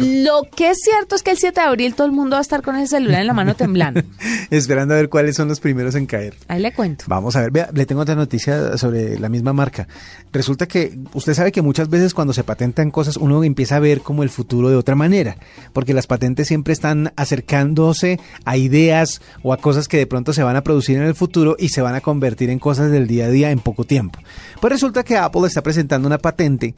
Lo 0.00 0.44
que 0.56 0.70
es 0.70 0.78
cierto 0.80 1.14
es 1.14 1.22
que 1.22 1.32
el 1.32 1.36
7 1.36 1.60
de 1.60 1.66
abril 1.66 1.94
todo 1.94 2.06
el 2.06 2.12
mundo 2.14 2.36
va 2.36 2.38
a 2.38 2.40
estar 2.40 2.62
con 2.62 2.74
ese 2.74 2.96
celular 2.96 3.20
en 3.20 3.26
la 3.26 3.34
mano 3.34 3.54
temblando. 3.54 4.00
Esperando 4.50 4.94
a 4.94 4.96
ver 4.96 5.10
cuáles 5.10 5.36
son 5.36 5.46
los 5.46 5.60
primeros 5.60 5.94
en 5.94 6.06
caer. 6.06 6.36
Ahí 6.48 6.62
le 6.62 6.72
cuento. 6.72 7.04
Vamos 7.06 7.36
a 7.36 7.42
ver, 7.42 7.50
vea, 7.50 7.68
le 7.74 7.84
tengo 7.84 8.00
otra 8.00 8.14
noticia 8.14 8.78
sobre 8.78 9.18
la 9.18 9.28
misma 9.28 9.52
marca. 9.52 9.86
Resulta 10.32 10.66
que 10.66 10.98
usted 11.12 11.34
sabe 11.34 11.52
que 11.52 11.60
muchas 11.60 11.90
veces 11.90 12.14
cuando 12.14 12.32
se 12.32 12.44
patentan 12.44 12.90
cosas 12.90 13.18
uno 13.18 13.44
empieza 13.44 13.76
a 13.76 13.80
ver 13.80 14.00
como 14.00 14.22
el 14.22 14.30
futuro 14.30 14.70
de 14.70 14.76
otra 14.76 14.94
manera, 14.94 15.36
porque 15.74 15.92
las 15.92 16.06
patentes 16.06 16.48
siempre 16.48 16.72
están 16.72 17.12
acercándose 17.16 18.18
a 18.46 18.56
ideas 18.56 19.20
o 19.42 19.52
a 19.52 19.58
cosas 19.58 19.86
que 19.86 19.98
de 19.98 20.06
pronto 20.06 20.32
se 20.32 20.42
van 20.42 20.56
a 20.56 20.62
producir 20.62 20.96
en 20.96 21.02
el 21.02 21.14
futuro 21.14 21.56
y 21.58 21.68
se 21.68 21.82
van 21.82 21.94
a 21.94 22.00
convertir 22.00 22.48
en 22.48 22.58
cosas 22.58 22.90
del 22.90 23.06
día 23.06 23.26
a 23.26 23.30
día 23.30 23.50
en 23.50 23.58
poco 23.58 23.84
tiempo. 23.84 24.18
Pues 24.62 24.72
resulta 24.72 25.04
que 25.04 25.18
Apple 25.18 25.46
está 25.46 25.62
presentando 25.62 26.06
una 26.06 26.16
patente 26.16 26.74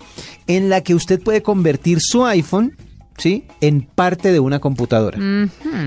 en 0.56 0.68
la 0.68 0.80
que 0.80 0.96
usted 0.96 1.22
puede 1.22 1.42
convertir 1.42 1.98
su 2.00 2.26
iPhone, 2.26 2.76
¿sí? 3.16 3.44
En 3.60 3.82
parte 3.82 4.32
de 4.32 4.40
una 4.40 4.58
computadora. 4.58 5.18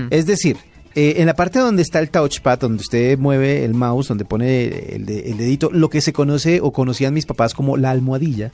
Es 0.08 0.24
decir, 0.24 0.56
eh, 0.94 1.16
en 1.18 1.26
la 1.26 1.34
parte 1.34 1.58
donde 1.58 1.82
está 1.82 1.98
el 1.98 2.08
touchpad, 2.08 2.60
donde 2.60 2.80
usted 2.80 3.18
mueve 3.18 3.64
el 3.64 3.74
mouse, 3.74 4.08
donde 4.08 4.24
pone 4.24 4.94
el, 4.94 5.04
dedito, 5.04 5.70
lo 5.70 5.90
que 5.90 6.00
se 6.00 6.14
conoce 6.14 6.60
o 6.62 6.72
conocían 6.72 7.12
mis 7.12 7.26
papás 7.26 7.52
como 7.52 7.76
la 7.76 7.90
almohadilla, 7.90 8.50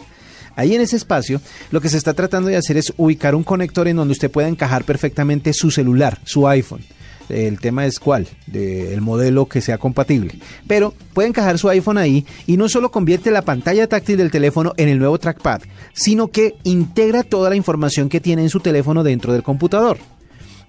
Ahí 0.57 0.75
en 0.75 0.81
ese 0.81 0.97
espacio, 0.97 1.41
lo 1.71 1.81
que 1.81 1.89
se 1.89 1.97
está 1.97 2.13
tratando 2.13 2.49
de 2.49 2.57
hacer 2.57 2.77
es 2.77 2.93
ubicar 2.97 3.37
un 3.37 3.45
conector 3.45 3.87
en 3.87 3.97
donde 3.97 4.13
usted 4.13 4.33
pueda 4.33 4.49
encajar 4.49 4.83
perfectamente 4.83 5.53
su 5.53 5.71
celular, 5.71 6.19
su 6.25 6.47
iPhone. 6.49 6.83
El 7.31 7.61
tema 7.61 7.87
es 7.87 7.99
cuál, 7.99 8.29
del 8.47 9.01
modelo 9.01 9.47
que 9.47 9.61
sea 9.61 9.79
compatible. 9.79 10.35
Pero 10.67 10.95
puede 11.13 11.29
encajar 11.29 11.59
su 11.59 11.69
iPhone 11.69 11.99
ahí 11.99 12.27
y 12.47 12.57
no 12.57 12.69
solo 12.69 12.91
convierte 12.91 13.31
la 13.31 13.43
pantalla 13.43 13.87
táctil 13.87 14.17
del 14.17 14.31
teléfono 14.31 14.73
en 14.77 14.89
el 14.89 14.99
nuevo 14.99 15.19
trackpad, 15.19 15.63
sino 15.93 16.29
que 16.29 16.57
integra 16.65 17.23
toda 17.23 17.51
la 17.51 17.57
información 17.57 18.09
que 18.09 18.21
tiene 18.21 18.43
en 18.43 18.51
su 18.51 18.61
teléfono 18.61 19.03
dentro 19.03 19.33
del 19.33 19.43
computador. 19.43 19.99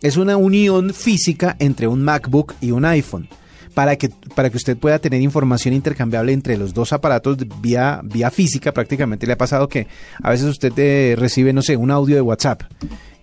Es 0.01 0.17
una 0.17 0.37
unión 0.37 0.93
física 0.93 1.55
entre 1.59 1.87
un 1.87 2.01
MacBook 2.03 2.55
y 2.61 2.71
un 2.71 2.85
iPhone. 2.85 3.27
Para 3.73 3.95
que, 3.95 4.09
para 4.35 4.49
que 4.49 4.57
usted 4.57 4.75
pueda 4.75 4.99
tener 4.99 5.21
información 5.21 5.73
intercambiable 5.73 6.33
entre 6.33 6.57
los 6.57 6.73
dos 6.73 6.91
aparatos 6.91 7.37
vía, 7.61 8.01
vía 8.03 8.29
física 8.29 8.73
prácticamente. 8.73 9.25
Le 9.25 9.31
ha 9.31 9.37
pasado 9.37 9.69
que 9.69 9.87
a 10.21 10.31
veces 10.31 10.47
usted 10.47 10.73
eh, 10.75 11.15
recibe, 11.17 11.53
no 11.53 11.61
sé, 11.61 11.77
un 11.77 11.89
audio 11.89 12.15
de 12.15 12.21
WhatsApp 12.21 12.63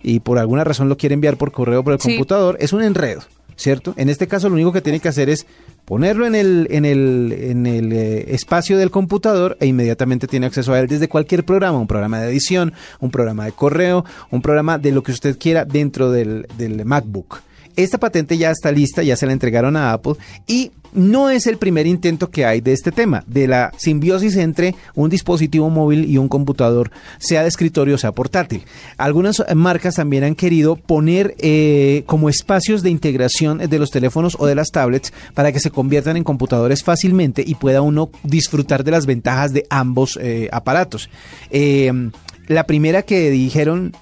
y 0.01 0.19
por 0.19 0.37
alguna 0.39 0.63
razón 0.63 0.89
lo 0.89 0.97
quiere 0.97 1.13
enviar 1.13 1.37
por 1.37 1.51
correo 1.51 1.83
por 1.83 1.93
el 1.93 1.99
computador, 1.99 2.57
es 2.59 2.73
un 2.73 2.83
enredo. 2.83 3.21
¿Cierto? 3.55 3.93
En 3.97 4.07
este 4.07 4.25
caso 4.25 4.47
lo 4.47 4.55
único 4.55 4.71
que 4.71 4.79
tiene 4.79 5.01
que 5.01 5.09
hacer 5.09 5.29
es 5.29 5.45
ponerlo 5.83 6.25
en 6.25 6.33
el, 6.33 6.67
en 6.71 6.85
el, 6.85 7.35
en 7.37 7.65
el 7.67 7.91
eh, 7.91 8.33
espacio 8.33 8.77
del 8.77 8.89
computador 8.89 9.57
e 9.59 9.65
inmediatamente 9.65 10.27
tiene 10.27 10.45
acceso 10.45 10.71
a 10.71 10.79
él 10.79 10.87
desde 10.87 11.09
cualquier 11.09 11.43
programa, 11.43 11.77
un 11.77 11.85
programa 11.85 12.21
de 12.21 12.29
edición, 12.29 12.71
un 13.01 13.11
programa 13.11 13.43
de 13.43 13.51
correo, 13.51 14.05
un 14.31 14.41
programa 14.41 14.77
de 14.77 14.93
lo 14.93 15.03
que 15.03 15.11
usted 15.11 15.37
quiera 15.37 15.65
dentro 15.65 16.09
del, 16.09 16.47
del 16.57 16.85
MacBook. 16.85 17.41
Esta 17.75 17.97
patente 17.97 18.37
ya 18.37 18.49
está 18.49 18.71
lista, 18.71 19.03
ya 19.03 19.17
se 19.17 19.25
la 19.25 19.33
entregaron 19.33 19.75
a 19.75 19.91
Apple 19.91 20.13
y 20.47 20.71
no 20.93 21.29
es 21.29 21.47
el 21.47 21.57
primer 21.57 21.87
intento 21.87 22.29
que 22.29 22.45
hay 22.45 22.61
de 22.61 22.73
este 22.73 22.91
tema, 22.91 23.23
de 23.27 23.47
la 23.47 23.71
simbiosis 23.77 24.35
entre 24.37 24.75
un 24.95 25.09
dispositivo 25.09 25.69
móvil 25.69 26.09
y 26.09 26.17
un 26.17 26.27
computador, 26.27 26.91
sea 27.17 27.43
de 27.43 27.49
escritorio 27.49 27.95
o 27.95 27.97
sea 27.97 28.11
portátil. 28.11 28.63
Algunas 28.97 29.43
marcas 29.55 29.95
también 29.95 30.23
han 30.23 30.35
querido 30.35 30.75
poner 30.75 31.35
eh, 31.39 32.03
como 32.05 32.29
espacios 32.29 32.83
de 32.83 32.89
integración 32.89 33.57
de 33.57 33.79
los 33.79 33.91
teléfonos 33.91 34.35
o 34.39 34.45
de 34.45 34.55
las 34.55 34.71
tablets 34.71 35.13
para 35.33 35.51
que 35.51 35.59
se 35.59 35.71
conviertan 35.71 36.17
en 36.17 36.23
computadores 36.23 36.83
fácilmente 36.83 37.43
y 37.45 37.55
pueda 37.55 37.81
uno 37.81 38.09
disfrutar 38.23 38.83
de 38.83 38.91
las 38.91 39.05
ventajas 39.05 39.53
de 39.53 39.65
ambos 39.69 40.17
eh, 40.21 40.49
aparatos. 40.51 41.09
Eh, 41.51 42.11
la 42.47 42.65
primera 42.65 43.03
que 43.03 43.29
dijeron 43.29 43.93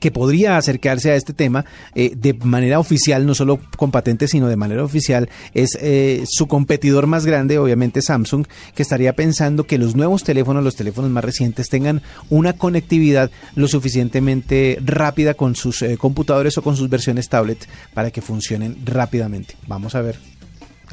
que 0.00 0.10
podría 0.10 0.56
acercarse 0.56 1.10
a 1.10 1.16
este 1.16 1.32
tema 1.32 1.64
eh, 1.94 2.12
de 2.16 2.34
manera 2.34 2.78
oficial, 2.78 3.26
no 3.26 3.34
solo 3.34 3.60
con 3.76 3.90
patentes, 3.90 4.30
sino 4.30 4.48
de 4.48 4.56
manera 4.56 4.84
oficial, 4.84 5.28
es 5.54 5.76
eh, 5.80 6.24
su 6.26 6.46
competidor 6.46 7.06
más 7.06 7.26
grande, 7.26 7.58
obviamente 7.58 8.02
Samsung, 8.02 8.46
que 8.74 8.82
estaría 8.82 9.14
pensando 9.14 9.64
que 9.64 9.78
los 9.78 9.96
nuevos 9.96 10.24
teléfonos, 10.24 10.64
los 10.64 10.76
teléfonos 10.76 11.10
más 11.10 11.24
recientes, 11.24 11.68
tengan 11.68 12.02
una 12.30 12.54
conectividad 12.54 13.30
lo 13.54 13.68
suficientemente 13.68 14.78
rápida 14.84 15.34
con 15.34 15.54
sus 15.54 15.82
eh, 15.82 15.96
computadores 15.96 16.58
o 16.58 16.62
con 16.62 16.76
sus 16.76 16.88
versiones 16.88 17.28
tablet 17.28 17.68
para 17.94 18.10
que 18.10 18.22
funcionen 18.22 18.76
rápidamente. 18.84 19.56
Vamos 19.66 19.94
a 19.94 20.00
ver 20.00 20.18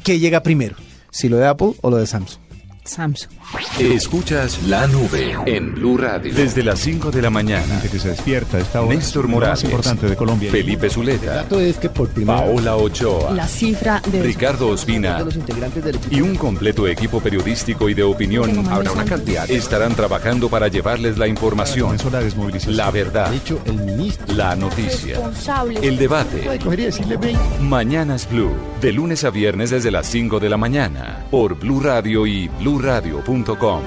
qué 0.02 0.18
llega 0.18 0.42
primero, 0.42 0.76
si 1.10 1.28
lo 1.28 1.36
de 1.36 1.46
Apple 1.46 1.74
o 1.80 1.90
lo 1.90 1.96
de 1.96 2.06
Samsung. 2.06 2.43
Samsung. 2.84 3.30
Escuchas 3.78 4.62
la 4.64 4.86
nube 4.86 5.36
en 5.46 5.74
Blue 5.74 5.96
Radio. 5.96 6.32
Desde 6.34 6.62
las 6.62 6.80
5 6.80 7.10
de 7.10 7.22
la 7.22 7.30
mañana. 7.30 7.80
que 7.82 7.98
se 7.98 8.08
despierta 8.10 8.58
esta 8.58 8.82
hora. 8.82 8.94
Néstor 8.94 9.28
Morales. 9.28 9.62
Más 9.62 9.64
importante 9.64 10.08
de 10.08 10.16
Colombia. 10.16 10.50
Felipe 10.50 10.90
Zuleta. 10.90 11.30
El 11.30 11.42
dato 11.42 11.60
es 11.60 11.76
que 11.78 11.88
por 11.88 12.08
primera 12.08 12.38
Paola 12.38 12.76
Ochoa. 12.76 13.32
La 13.32 13.48
cifra 13.48 14.00
de... 14.10 14.22
Ricardo 14.22 14.68
Ospina. 14.68 15.20
los 15.20 15.36
integrantes 15.36 15.84
del 15.84 15.96
equipo 15.96 16.14
Y 16.14 16.20
un 16.20 16.36
completo 16.36 16.86
equipo 16.86 17.20
periodístico 17.20 17.88
y 17.88 17.94
de 17.94 18.02
opinión. 18.02 18.66
Habrá 18.68 18.92
una 18.92 19.04
cantidad. 19.04 19.50
Estarán 19.50 19.94
trabajando 19.94 20.48
para 20.48 20.68
llevarles 20.68 21.18
la 21.18 21.26
información. 21.26 21.96
La 22.12 22.20
desmovilización. 22.20 22.76
La 22.76 22.90
verdad. 22.90 23.26
ha 23.26 23.30
dicho 23.30 23.60
el 23.64 23.76
ministro. 23.76 24.34
La 24.34 24.54
noticia. 24.56 25.20
El 25.82 25.96
debate. 25.96 26.48
Mañanas 27.60 28.28
Blue. 28.30 28.52
De 28.80 28.92
lunes 28.92 29.24
a 29.24 29.30
viernes 29.30 29.70
desde 29.70 29.90
las 29.90 30.06
5 30.06 30.40
de 30.40 30.48
la 30.48 30.56
mañana. 30.56 31.24
Por 31.30 31.58
Blue 31.58 31.80
Radio 31.80 32.26
y 32.26 32.48
bluradio.com. 32.78 33.82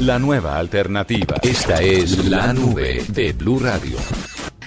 La 0.00 0.18
nueva 0.18 0.58
alternativa. 0.58 1.36
Esta 1.42 1.80
es 1.80 2.26
la 2.26 2.52
nube 2.52 3.02
de 3.08 3.32
Blue 3.32 3.58
Radio. 3.58 3.96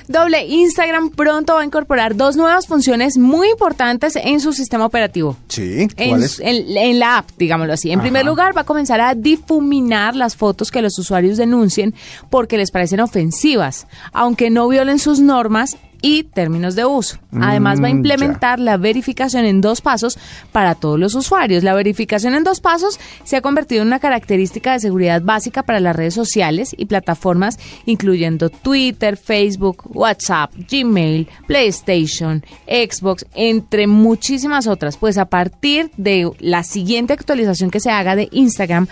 Doble 0.07 0.45
Instagram 0.45 1.11
pronto 1.11 1.53
va 1.53 1.61
a 1.61 1.65
incorporar 1.65 2.15
dos 2.17 2.35
nuevas 2.35 2.67
funciones 2.67 3.17
muy 3.17 3.49
importantes 3.49 4.17
en 4.17 4.41
su 4.41 4.51
sistema 4.51 4.85
operativo. 4.85 5.37
Sí, 5.47 5.87
En, 5.95 6.09
¿cuál 6.09 6.23
es? 6.23 6.39
en- 6.41 6.75
en 6.75 6.99
la 6.99 7.19
app, 7.19 7.29
digámoslo 7.37 7.71
así. 7.73 7.91
En 7.91 7.99
Ajá. 7.99 8.03
primer 8.03 8.25
lugar, 8.25 8.57
va 8.57 8.61
a 8.61 8.65
comenzar 8.65 8.99
a 8.99 9.13
difuminar 9.15 10.15
las 10.15 10.35
fotos 10.35 10.69
que 10.71 10.81
los 10.81 10.97
usuarios 10.99 11.37
denuncien 11.37 11.93
porque 12.29 12.57
les 12.57 12.71
parecen 12.71 12.99
ofensivas, 12.99 13.87
aunque 14.11 14.49
no 14.49 14.67
violen 14.67 14.99
sus 14.99 15.19
normas 15.21 15.77
y 16.01 16.23
términos 16.23 16.75
de 16.75 16.85
uso. 16.85 17.17
Además, 17.39 17.81
va 17.81 17.87
a 17.87 17.93
Mm, 17.93 17.97
implementar 17.97 18.59
la 18.59 18.77
verificación 18.77 19.45
en 19.45 19.61
dos 19.61 19.81
pasos 19.81 20.17
para 20.51 20.75
todos 20.75 20.99
los 20.99 21.15
usuarios. 21.15 21.63
La 21.63 21.73
verificación 21.73 22.35
en 22.35 22.43
dos 22.43 22.59
pasos 22.59 22.99
se 23.23 23.37
ha 23.37 23.41
convertido 23.41 23.81
en 23.81 23.87
una 23.87 23.99
característica 23.99 24.73
de 24.73 24.79
seguridad 24.79 25.21
básica 25.21 25.63
para 25.63 25.79
las 25.79 25.95
redes 25.95 26.13
sociales 26.13 26.75
y 26.77 26.85
plataformas, 26.85 27.59
incluyendo 27.85 28.49
Twitter, 28.49 29.17
Facebook, 29.17 29.83
WhatsApp, 29.95 30.51
Gmail, 30.69 31.27
PlayStation, 31.47 32.43
Xbox, 32.67 33.25
entre 33.35 33.87
muchísimas 33.87 34.67
otras. 34.67 34.97
Pues 34.97 35.17
a 35.17 35.25
partir 35.25 35.91
de 35.97 36.29
la 36.39 36.63
siguiente 36.63 37.13
actualización 37.13 37.71
que 37.71 37.79
se 37.79 37.91
haga 37.91 38.15
de 38.15 38.27
Instagram, 38.31 38.87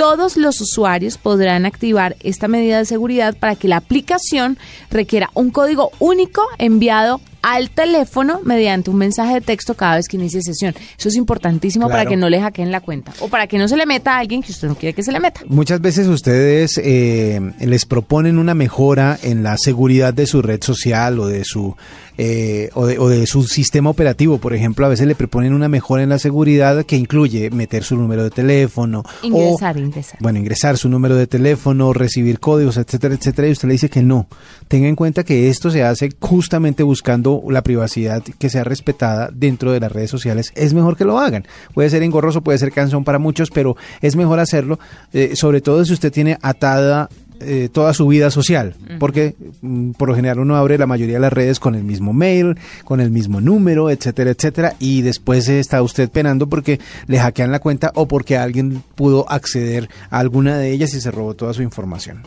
todos 0.00 0.38
los 0.38 0.62
usuarios 0.62 1.18
podrán 1.18 1.66
activar 1.66 2.16
esta 2.20 2.48
medida 2.48 2.78
de 2.78 2.86
seguridad 2.86 3.36
para 3.36 3.54
que 3.54 3.68
la 3.68 3.76
aplicación 3.76 4.56
requiera 4.90 5.28
un 5.34 5.50
código 5.50 5.90
único 5.98 6.40
enviado 6.56 7.20
al 7.42 7.68
teléfono 7.68 8.40
mediante 8.42 8.88
un 8.88 8.96
mensaje 8.96 9.34
de 9.34 9.40
texto 9.42 9.74
cada 9.74 9.96
vez 9.96 10.08
que 10.08 10.16
inicie 10.16 10.40
sesión. 10.40 10.74
Eso 10.98 11.08
es 11.10 11.16
importantísimo 11.16 11.88
para 11.90 12.06
que 12.06 12.16
no 12.16 12.30
le 12.30 12.40
hackeen 12.40 12.72
la 12.72 12.80
cuenta 12.80 13.12
o 13.20 13.28
para 13.28 13.46
que 13.46 13.58
no 13.58 13.68
se 13.68 13.76
le 13.76 13.84
meta 13.84 14.16
a 14.16 14.20
alguien 14.20 14.42
que 14.42 14.52
usted 14.52 14.68
no 14.68 14.74
quiere 14.74 14.94
que 14.94 15.02
se 15.02 15.12
le 15.12 15.20
meta. 15.20 15.42
Muchas 15.48 15.82
veces 15.82 16.06
ustedes 16.06 16.80
eh, 16.82 17.38
les 17.60 17.84
proponen 17.84 18.38
una 18.38 18.54
mejora 18.54 19.18
en 19.22 19.42
la 19.42 19.58
seguridad 19.58 20.14
de 20.14 20.26
su 20.26 20.40
red 20.40 20.62
social 20.62 21.18
o 21.18 21.26
de 21.26 21.44
su 21.44 21.76
eh, 22.22 22.68
o, 22.74 22.84
de, 22.84 22.98
o 22.98 23.08
de 23.08 23.26
su 23.26 23.44
sistema 23.44 23.88
operativo. 23.88 24.36
Por 24.36 24.52
ejemplo, 24.52 24.84
a 24.84 24.90
veces 24.90 25.06
le 25.06 25.14
proponen 25.14 25.54
una 25.54 25.70
mejora 25.70 26.02
en 26.02 26.10
la 26.10 26.18
seguridad 26.18 26.84
que 26.84 26.96
incluye 26.96 27.48
meter 27.48 27.82
su 27.82 27.96
número 27.96 28.22
de 28.22 28.28
teléfono 28.28 29.04
Ingresar, 29.22 29.76
o, 29.76 29.80
ingresar. 29.80 30.18
bueno, 30.20 30.38
ingresar 30.38 30.76
su 30.76 30.90
número 30.90 31.16
de 31.16 31.26
teléfono, 31.26 31.94
recibir 31.94 32.38
códigos, 32.38 32.76
etcétera, 32.76 33.14
etcétera, 33.14 33.48
y 33.48 33.52
usted 33.52 33.68
le 33.68 33.72
dice 33.72 33.88
que 33.88 34.02
no. 34.02 34.26
Tenga 34.68 34.86
en 34.86 34.96
cuenta 34.96 35.24
que 35.24 35.48
esto 35.48 35.70
se 35.70 35.82
hace 35.82 36.10
justamente 36.20 36.82
buscando 36.82 37.42
la 37.48 37.62
privacidad 37.62 38.22
que 38.22 38.50
sea 38.50 38.64
respetada 38.64 39.30
dentro 39.32 39.72
de 39.72 39.80
las 39.80 39.90
redes 39.90 40.10
sociales. 40.10 40.52
Es 40.54 40.74
mejor 40.74 40.98
que 40.98 41.06
lo 41.06 41.18
hagan. 41.18 41.46
Puede 41.72 41.88
ser 41.88 42.02
engorroso, 42.02 42.42
puede 42.42 42.58
ser 42.58 42.70
cansón 42.70 43.02
para 43.02 43.18
muchos, 43.18 43.50
pero 43.50 43.78
es 44.02 44.14
mejor 44.14 44.40
hacerlo, 44.40 44.78
eh, 45.14 45.36
sobre 45.36 45.62
todo 45.62 45.86
si 45.86 45.94
usted 45.94 46.12
tiene 46.12 46.36
atada 46.42 47.08
eh, 47.40 47.68
toda 47.72 47.94
su 47.94 48.06
vida 48.06 48.30
social, 48.30 48.74
porque 48.98 49.34
mm, 49.62 49.92
por 49.92 50.08
lo 50.08 50.14
general 50.14 50.40
uno 50.40 50.56
abre 50.56 50.78
la 50.78 50.86
mayoría 50.86 51.14
de 51.14 51.20
las 51.20 51.32
redes 51.32 51.58
con 51.58 51.74
el 51.74 51.84
mismo 51.84 52.12
mail, 52.12 52.56
con 52.84 53.00
el 53.00 53.10
mismo 53.10 53.40
número, 53.40 53.90
etcétera, 53.90 54.30
etcétera, 54.30 54.74
y 54.78 55.02
después 55.02 55.48
está 55.48 55.82
usted 55.82 56.10
penando 56.10 56.48
porque 56.48 56.80
le 57.06 57.18
hackean 57.18 57.50
la 57.50 57.58
cuenta 57.58 57.92
o 57.94 58.06
porque 58.06 58.36
alguien 58.36 58.82
pudo 58.94 59.30
acceder 59.30 59.88
a 60.10 60.18
alguna 60.18 60.58
de 60.58 60.70
ellas 60.70 60.94
y 60.94 61.00
se 61.00 61.10
robó 61.10 61.34
toda 61.34 61.54
su 61.54 61.62
información. 61.62 62.22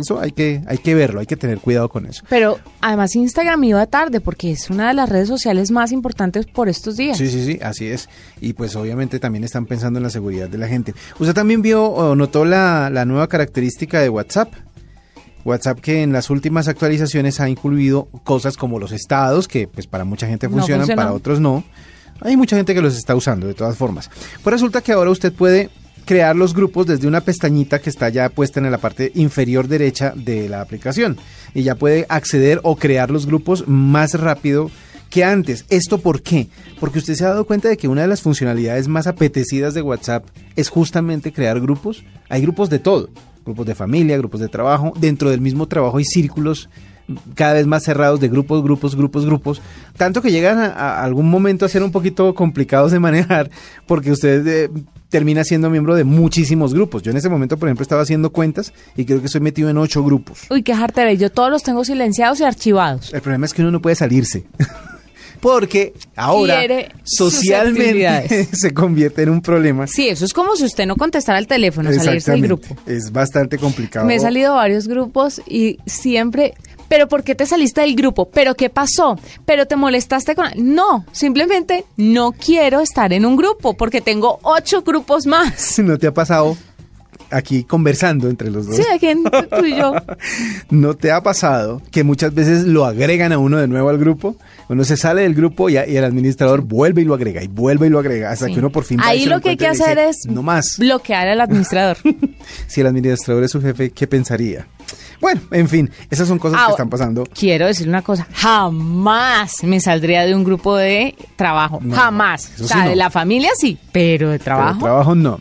Eso 0.00 0.20
hay 0.20 0.32
que, 0.32 0.62
hay 0.66 0.78
que 0.78 0.94
verlo, 0.94 1.20
hay 1.20 1.26
que 1.26 1.36
tener 1.36 1.58
cuidado 1.58 1.88
con 1.88 2.06
eso. 2.06 2.24
Pero 2.28 2.58
además 2.80 3.14
Instagram 3.14 3.64
iba 3.64 3.86
tarde 3.86 4.20
porque 4.20 4.52
es 4.52 4.70
una 4.70 4.88
de 4.88 4.94
las 4.94 5.08
redes 5.08 5.28
sociales 5.28 5.70
más 5.70 5.92
importantes 5.92 6.46
por 6.46 6.68
estos 6.68 6.96
días. 6.96 7.18
Sí, 7.18 7.28
sí, 7.28 7.44
sí, 7.44 7.58
así 7.62 7.86
es. 7.86 8.08
Y 8.40 8.52
pues 8.54 8.76
obviamente 8.76 9.18
también 9.18 9.44
están 9.44 9.66
pensando 9.66 9.98
en 9.98 10.02
la 10.02 10.10
seguridad 10.10 10.48
de 10.48 10.58
la 10.58 10.68
gente. 10.68 10.94
¿Usted 11.18 11.34
también 11.34 11.62
vio 11.62 11.84
o 11.84 12.14
notó 12.14 12.44
la, 12.44 12.90
la 12.90 13.04
nueva 13.04 13.28
característica 13.28 14.00
de 14.00 14.08
WhatsApp? 14.08 14.52
WhatsApp 15.44 15.80
que 15.80 16.02
en 16.02 16.12
las 16.12 16.30
últimas 16.30 16.68
actualizaciones 16.68 17.40
ha 17.40 17.48
incluido 17.48 18.08
cosas 18.24 18.56
como 18.56 18.78
los 18.78 18.92
estados, 18.92 19.48
que 19.48 19.66
pues 19.68 19.86
para 19.86 20.04
mucha 20.04 20.26
gente 20.26 20.48
No 20.48 20.56
funcionan, 20.56 20.86
para 20.94 21.12
otros 21.12 21.40
no. 21.40 21.64
Hay 22.20 22.36
mucha 22.36 22.56
gente 22.56 22.74
que 22.74 22.80
los 22.80 22.96
está 22.96 23.16
usando 23.16 23.48
de 23.48 23.54
todas 23.54 23.76
formas. 23.76 24.08
Pues 24.42 24.52
resulta 24.52 24.80
que 24.80 24.92
ahora 24.92 25.10
usted 25.10 25.32
puede 25.32 25.70
crear 26.04 26.36
los 26.36 26.54
grupos 26.54 26.86
desde 26.86 27.06
una 27.06 27.20
pestañita 27.20 27.80
que 27.80 27.90
está 27.90 28.08
ya 28.08 28.28
puesta 28.28 28.60
en 28.60 28.70
la 28.70 28.78
parte 28.78 29.12
inferior 29.14 29.68
derecha 29.68 30.12
de 30.16 30.48
la 30.48 30.60
aplicación. 30.60 31.16
Y 31.54 31.62
ya 31.62 31.74
puede 31.74 32.06
acceder 32.08 32.60
o 32.62 32.76
crear 32.76 33.10
los 33.10 33.26
grupos 33.26 33.66
más 33.68 34.14
rápido 34.14 34.70
que 35.10 35.24
antes. 35.24 35.66
¿Esto 35.68 35.98
por 35.98 36.22
qué? 36.22 36.48
Porque 36.80 36.98
usted 36.98 37.14
se 37.14 37.24
ha 37.24 37.28
dado 37.28 37.44
cuenta 37.44 37.68
de 37.68 37.76
que 37.76 37.88
una 37.88 38.02
de 38.02 38.08
las 38.08 38.22
funcionalidades 38.22 38.88
más 38.88 39.06
apetecidas 39.06 39.74
de 39.74 39.82
WhatsApp 39.82 40.24
es 40.56 40.68
justamente 40.68 41.32
crear 41.32 41.60
grupos. 41.60 42.04
Hay 42.28 42.40
grupos 42.42 42.70
de 42.70 42.78
todo. 42.78 43.10
Grupos 43.44 43.66
de 43.66 43.74
familia, 43.74 44.16
grupos 44.16 44.40
de 44.40 44.48
trabajo. 44.48 44.92
Dentro 44.98 45.30
del 45.30 45.40
mismo 45.40 45.68
trabajo 45.68 45.98
hay 45.98 46.04
círculos 46.04 46.68
cada 47.34 47.54
vez 47.54 47.66
más 47.66 47.82
cerrados 47.82 48.20
de 48.20 48.28
grupos, 48.28 48.62
grupos, 48.62 48.96
grupos, 48.96 49.26
grupos, 49.26 49.62
tanto 49.96 50.22
que 50.22 50.30
llegan 50.30 50.58
a, 50.58 51.02
algún 51.02 51.28
momento 51.28 51.66
a 51.66 51.68
ser 51.68 51.82
un 51.82 51.90
poquito 51.90 52.32
complicados 52.34 52.92
de 52.92 53.00
manejar 53.00 53.50
porque 53.86 54.12
usted 54.12 54.46
eh, 54.46 54.70
termina 55.12 55.44
siendo 55.44 55.68
miembro 55.68 55.94
de 55.94 56.04
muchísimos 56.04 56.72
grupos. 56.72 57.02
Yo 57.02 57.10
en 57.10 57.18
ese 57.18 57.28
momento, 57.28 57.58
por 57.58 57.68
ejemplo, 57.68 57.82
estaba 57.82 58.00
haciendo 58.00 58.32
cuentas 58.32 58.72
y 58.96 59.04
creo 59.04 59.20
que 59.20 59.26
estoy 59.26 59.42
metido 59.42 59.68
en 59.68 59.76
ocho 59.76 60.02
grupos. 60.02 60.40
Uy, 60.50 60.62
qué 60.62 60.74
jartera. 60.74 61.12
Yo 61.12 61.30
todos 61.30 61.50
los 61.50 61.62
tengo 61.62 61.84
silenciados 61.84 62.40
y 62.40 62.44
archivados. 62.44 63.12
El 63.12 63.20
problema 63.20 63.44
es 63.44 63.52
que 63.52 63.60
uno 63.60 63.70
no 63.70 63.82
puede 63.82 63.94
salirse. 63.94 64.44
Porque 65.40 65.92
ahora 66.14 66.60
Quiere 66.60 66.92
socialmente 67.02 68.48
se 68.52 68.72
convierte 68.72 69.22
en 69.22 69.30
un 69.30 69.42
problema. 69.42 69.86
Sí, 69.86 70.08
eso 70.08 70.24
es 70.24 70.32
como 70.32 70.54
si 70.54 70.64
usted 70.64 70.86
no 70.86 70.96
contestara 70.96 71.38
el 71.38 71.48
teléfono, 71.48 71.92
salirse 71.92 72.30
del 72.30 72.42
grupo. 72.42 72.76
Es 72.86 73.10
bastante 73.10 73.58
complicado. 73.58 74.06
Me 74.06 74.14
he 74.14 74.20
salido 74.20 74.52
a 74.52 74.56
varios 74.56 74.86
grupos 74.86 75.42
y 75.48 75.78
siempre, 75.84 76.54
pero 76.92 77.08
¿por 77.08 77.24
qué 77.24 77.34
te 77.34 77.46
saliste 77.46 77.80
del 77.80 77.96
grupo? 77.96 78.28
¿Pero 78.28 78.54
qué 78.54 78.68
pasó? 78.68 79.18
¿Pero 79.46 79.64
te 79.64 79.76
molestaste 79.76 80.34
con...? 80.34 80.48
No, 80.56 81.06
simplemente 81.10 81.86
no 81.96 82.32
quiero 82.32 82.80
estar 82.80 83.14
en 83.14 83.24
un 83.24 83.34
grupo 83.34 83.74
porque 83.78 84.02
tengo 84.02 84.38
ocho 84.42 84.82
grupos 84.82 85.24
más. 85.26 85.78
¿No 85.82 85.96
te 85.96 86.08
ha 86.08 86.12
pasado 86.12 86.54
aquí 87.30 87.64
conversando 87.64 88.28
entre 88.28 88.50
los 88.50 88.66
dos? 88.66 88.76
Sí, 88.76 88.82
aquí 88.94 89.08
tú 89.58 89.64
y 89.64 89.74
yo. 89.74 89.94
¿No 90.70 90.92
te 90.92 91.10
ha 91.12 91.22
pasado 91.22 91.80
que 91.90 92.04
muchas 92.04 92.34
veces 92.34 92.64
lo 92.64 92.84
agregan 92.84 93.32
a 93.32 93.38
uno 93.38 93.56
de 93.56 93.68
nuevo 93.68 93.88
al 93.88 93.96
grupo? 93.96 94.36
Uno 94.68 94.84
se 94.84 94.98
sale 94.98 95.22
del 95.22 95.34
grupo 95.34 95.70
y, 95.70 95.76
y 95.76 95.96
el 95.96 96.04
administrador 96.04 96.60
vuelve 96.60 97.00
y 97.00 97.04
lo 97.06 97.14
agrega 97.14 97.42
y 97.42 97.48
vuelve 97.48 97.86
y 97.86 97.88
lo 97.88 98.00
agrega 98.00 98.32
hasta 98.32 98.48
Sí. 98.48 98.52
que 98.52 98.58
uno 98.58 98.68
por 98.68 98.84
fin 98.84 99.00
Ahí 99.02 99.24
lo 99.24 99.40
que 99.40 99.48
hay 99.48 99.56
que 99.56 99.66
hacer 99.66 99.96
dice, 99.96 100.10
es 100.10 100.16
no 100.26 100.42
más. 100.42 100.76
bloquear 100.76 101.26
al 101.28 101.40
administrador. 101.40 101.96
Si 102.66 102.82
el 102.82 102.86
administrador 102.86 103.44
es 103.44 103.50
su 103.50 103.62
jefe, 103.62 103.92
¿qué 103.92 104.06
pensaría? 104.06 104.66
Bueno, 105.22 105.40
en 105.52 105.68
fin, 105.68 105.90
esas 106.10 106.28
son 106.28 106.38
cosas 106.38 106.58
Ah, 106.60 106.66
que 106.66 106.72
están 106.72 106.90
pasando. 106.90 107.24
Quiero 107.32 107.66
decir 107.66 107.88
una 107.88 108.02
cosa, 108.02 108.26
jamás 108.34 109.62
me 109.64 109.80
saldría 109.80 110.26
de 110.26 110.34
un 110.34 110.44
grupo 110.44 110.76
de 110.76 111.14
trabajo, 111.36 111.78
No, 111.80 111.94
jamás. 111.94 112.50
O 112.58 112.62
sí 112.64 112.68
sea, 112.68 112.84
no. 112.84 112.90
de 112.90 112.96
la 112.96 113.08
familia 113.08 113.50
sí, 113.56 113.78
pero 113.92 114.28
de 114.30 114.38
Pero 114.38 114.44
trabajo. 114.44 114.80
trabajo 114.80 115.14
no. 115.14 115.40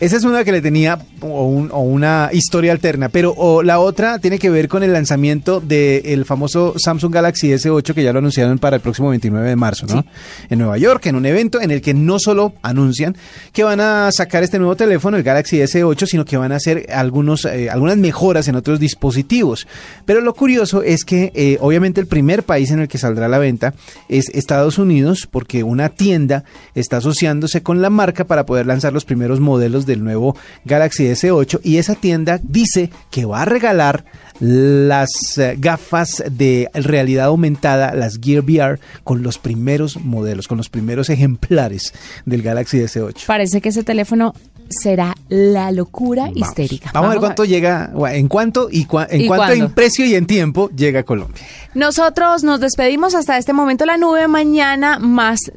Esa 0.00 0.16
es 0.16 0.22
una 0.22 0.44
que 0.44 0.52
le 0.52 0.60
tenía 0.62 0.96
o, 1.20 1.48
un- 1.48 1.70
o 1.72 1.80
una 1.80 2.30
historia 2.32 2.70
alterna, 2.70 3.08
pero 3.08 3.34
o 3.36 3.64
la 3.64 3.80
otra 3.80 4.20
tiene 4.20 4.38
que 4.38 4.48
ver 4.48 4.68
con 4.68 4.84
el 4.84 4.92
lanzamiento 4.92 5.60
del 5.60 6.24
famoso 6.24 6.74
Samsung 6.78 7.12
Galaxy 7.12 7.48
S8 7.50 7.94
que 7.94 8.04
ya 8.04 8.12
lo 8.12 8.20
anunciaron 8.20 8.60
para 8.60 8.76
el 8.76 8.82
próximo 8.82 9.08
29 9.08 9.48
de 9.48 9.56
marzo, 9.56 9.86
¿no? 9.88 10.04
En 10.50 10.60
Nueva 10.60 10.78
York, 10.78 11.06
en 11.06 11.16
un 11.16 11.26
evento 11.26 11.60
en 11.60 11.72
el 11.72 11.80
que 11.82 11.94
no 11.94 12.20
solo 12.20 12.52
anuncian 12.62 13.16
que 13.52 13.64
van 13.64 13.80
a 13.80 14.12
sacar 14.12 14.44
este 14.44 14.58
nuevo 14.60 14.76
teléfono, 14.76 15.16
el 15.16 15.24
Galaxy 15.24 15.56
S8, 15.58 16.06
sino 16.06 16.24
que 16.24 16.36
van 16.36 16.52
a 16.52 16.56
hacer 16.56 16.86
algunos, 16.92 17.44
eh, 17.44 17.68
algunas 17.68 17.96
mejoras 17.96 18.46
en 18.46 18.54
otros 18.54 18.78
dispositivos. 18.78 19.66
Pero 20.04 20.20
lo 20.20 20.32
curioso 20.32 20.84
es 20.84 21.04
que 21.04 21.32
eh, 21.34 21.58
obviamente 21.60 22.00
el 22.00 22.06
primer 22.06 22.44
país 22.44 22.70
en 22.70 22.78
el 22.78 22.86
que 22.86 22.98
saldrá 22.98 23.26
a 23.26 23.28
la 23.28 23.38
venta 23.38 23.74
es 24.08 24.28
Estados 24.28 24.78
Unidos, 24.78 25.26
porque 25.28 25.64
una 25.64 25.88
tienda 25.88 26.44
está 26.76 26.98
asociándose 26.98 27.64
con 27.64 27.82
la 27.82 27.90
marca 27.90 28.24
para 28.28 28.46
poder 28.46 28.66
lanzar 28.66 28.92
los 28.92 29.04
primeros 29.04 29.40
modelos 29.40 29.86
del 29.88 30.04
nuevo 30.04 30.36
Galaxy 30.64 31.04
S8 31.06 31.60
y 31.64 31.78
esa 31.78 31.96
tienda 31.96 32.38
dice 32.44 32.90
que 33.10 33.24
va 33.24 33.42
a 33.42 33.44
regalar 33.44 34.04
las 34.40 35.10
eh, 35.38 35.56
gafas 35.58 36.22
de 36.30 36.70
realidad 36.72 37.26
aumentada, 37.26 37.92
las 37.94 38.18
Gear 38.22 38.44
VR, 38.44 38.78
con 39.02 39.22
los 39.24 39.38
primeros 39.38 39.96
modelos, 39.96 40.46
con 40.46 40.58
los 40.58 40.68
primeros 40.68 41.10
ejemplares 41.10 41.92
del 42.24 42.42
Galaxy 42.42 42.78
S8. 42.78 43.26
Parece 43.26 43.60
que 43.60 43.70
ese 43.70 43.82
teléfono 43.82 44.34
será 44.68 45.14
la 45.28 45.72
locura 45.72 46.24
Vamos. 46.26 46.36
histérica. 46.36 46.90
Vamos, 46.94 47.08
a 47.08 47.10
ver 47.14 47.20
cuánto 47.20 47.44
llega, 47.46 47.90
en 48.12 48.28
cuánto 48.28 48.68
y 48.70 48.84
cua- 48.86 49.06
en 49.10 49.22
¿Y 49.22 49.26
cuánto 49.26 49.46
cuándo? 49.46 49.64
en 49.64 49.72
precio 49.72 50.04
y 50.04 50.14
en 50.14 50.26
tiempo 50.26 50.68
llega 50.76 51.00
a 51.00 51.02
Colombia. 51.04 51.42
Nosotros 51.74 52.44
nos 52.44 52.60
despedimos 52.60 53.14
hasta 53.14 53.38
este 53.38 53.52
momento 53.54 53.86
la 53.86 53.96
nube. 53.96 54.28
Mañana 54.28 54.98
más. 54.98 55.50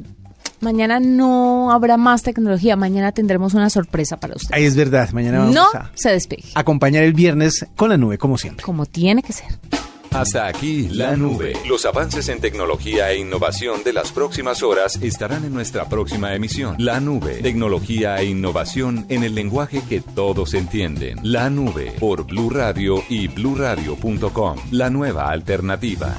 Mañana 0.62 1.00
no 1.00 1.72
habrá 1.72 1.96
más 1.96 2.22
tecnología. 2.22 2.76
Mañana 2.76 3.12
tendremos 3.12 3.54
una 3.54 3.68
sorpresa 3.68 4.16
para 4.16 4.34
usted. 4.36 4.54
Ahí 4.54 4.64
es 4.64 4.76
verdad, 4.76 5.10
mañana 5.10 5.40
vamos 5.40 5.54
No 5.54 5.66
a 5.74 5.90
se 5.94 6.10
despegue. 6.10 6.44
acompañar 6.54 7.02
el 7.04 7.12
viernes 7.12 7.66
con 7.76 7.90
la 7.90 7.96
nube, 7.96 8.16
como 8.16 8.38
siempre. 8.38 8.64
Como 8.64 8.86
tiene 8.86 9.22
que 9.22 9.32
ser. 9.32 9.48
Hasta 10.12 10.46
aquí 10.46 10.88
la 10.90 11.16
nube. 11.16 11.54
Los 11.66 11.86
avances 11.86 12.28
en 12.28 12.38
tecnología 12.38 13.10
e 13.10 13.18
innovación 13.18 13.82
de 13.82 13.94
las 13.94 14.12
próximas 14.12 14.62
horas 14.62 14.98
estarán 15.02 15.44
en 15.46 15.54
nuestra 15.54 15.88
próxima 15.88 16.34
emisión. 16.34 16.76
La 16.78 17.00
nube. 17.00 17.36
Tecnología 17.42 18.16
e 18.18 18.26
innovación 18.26 19.06
en 19.08 19.24
el 19.24 19.34
lenguaje 19.34 19.80
que 19.88 20.02
todos 20.02 20.52
entienden. 20.52 21.18
La 21.22 21.48
nube 21.48 21.94
por 21.98 22.26
Blue 22.26 22.50
Radio 22.50 23.02
y 23.08 23.28
bluradio.com. 23.28 24.58
La 24.70 24.90
nueva 24.90 25.30
alternativa. 25.30 26.14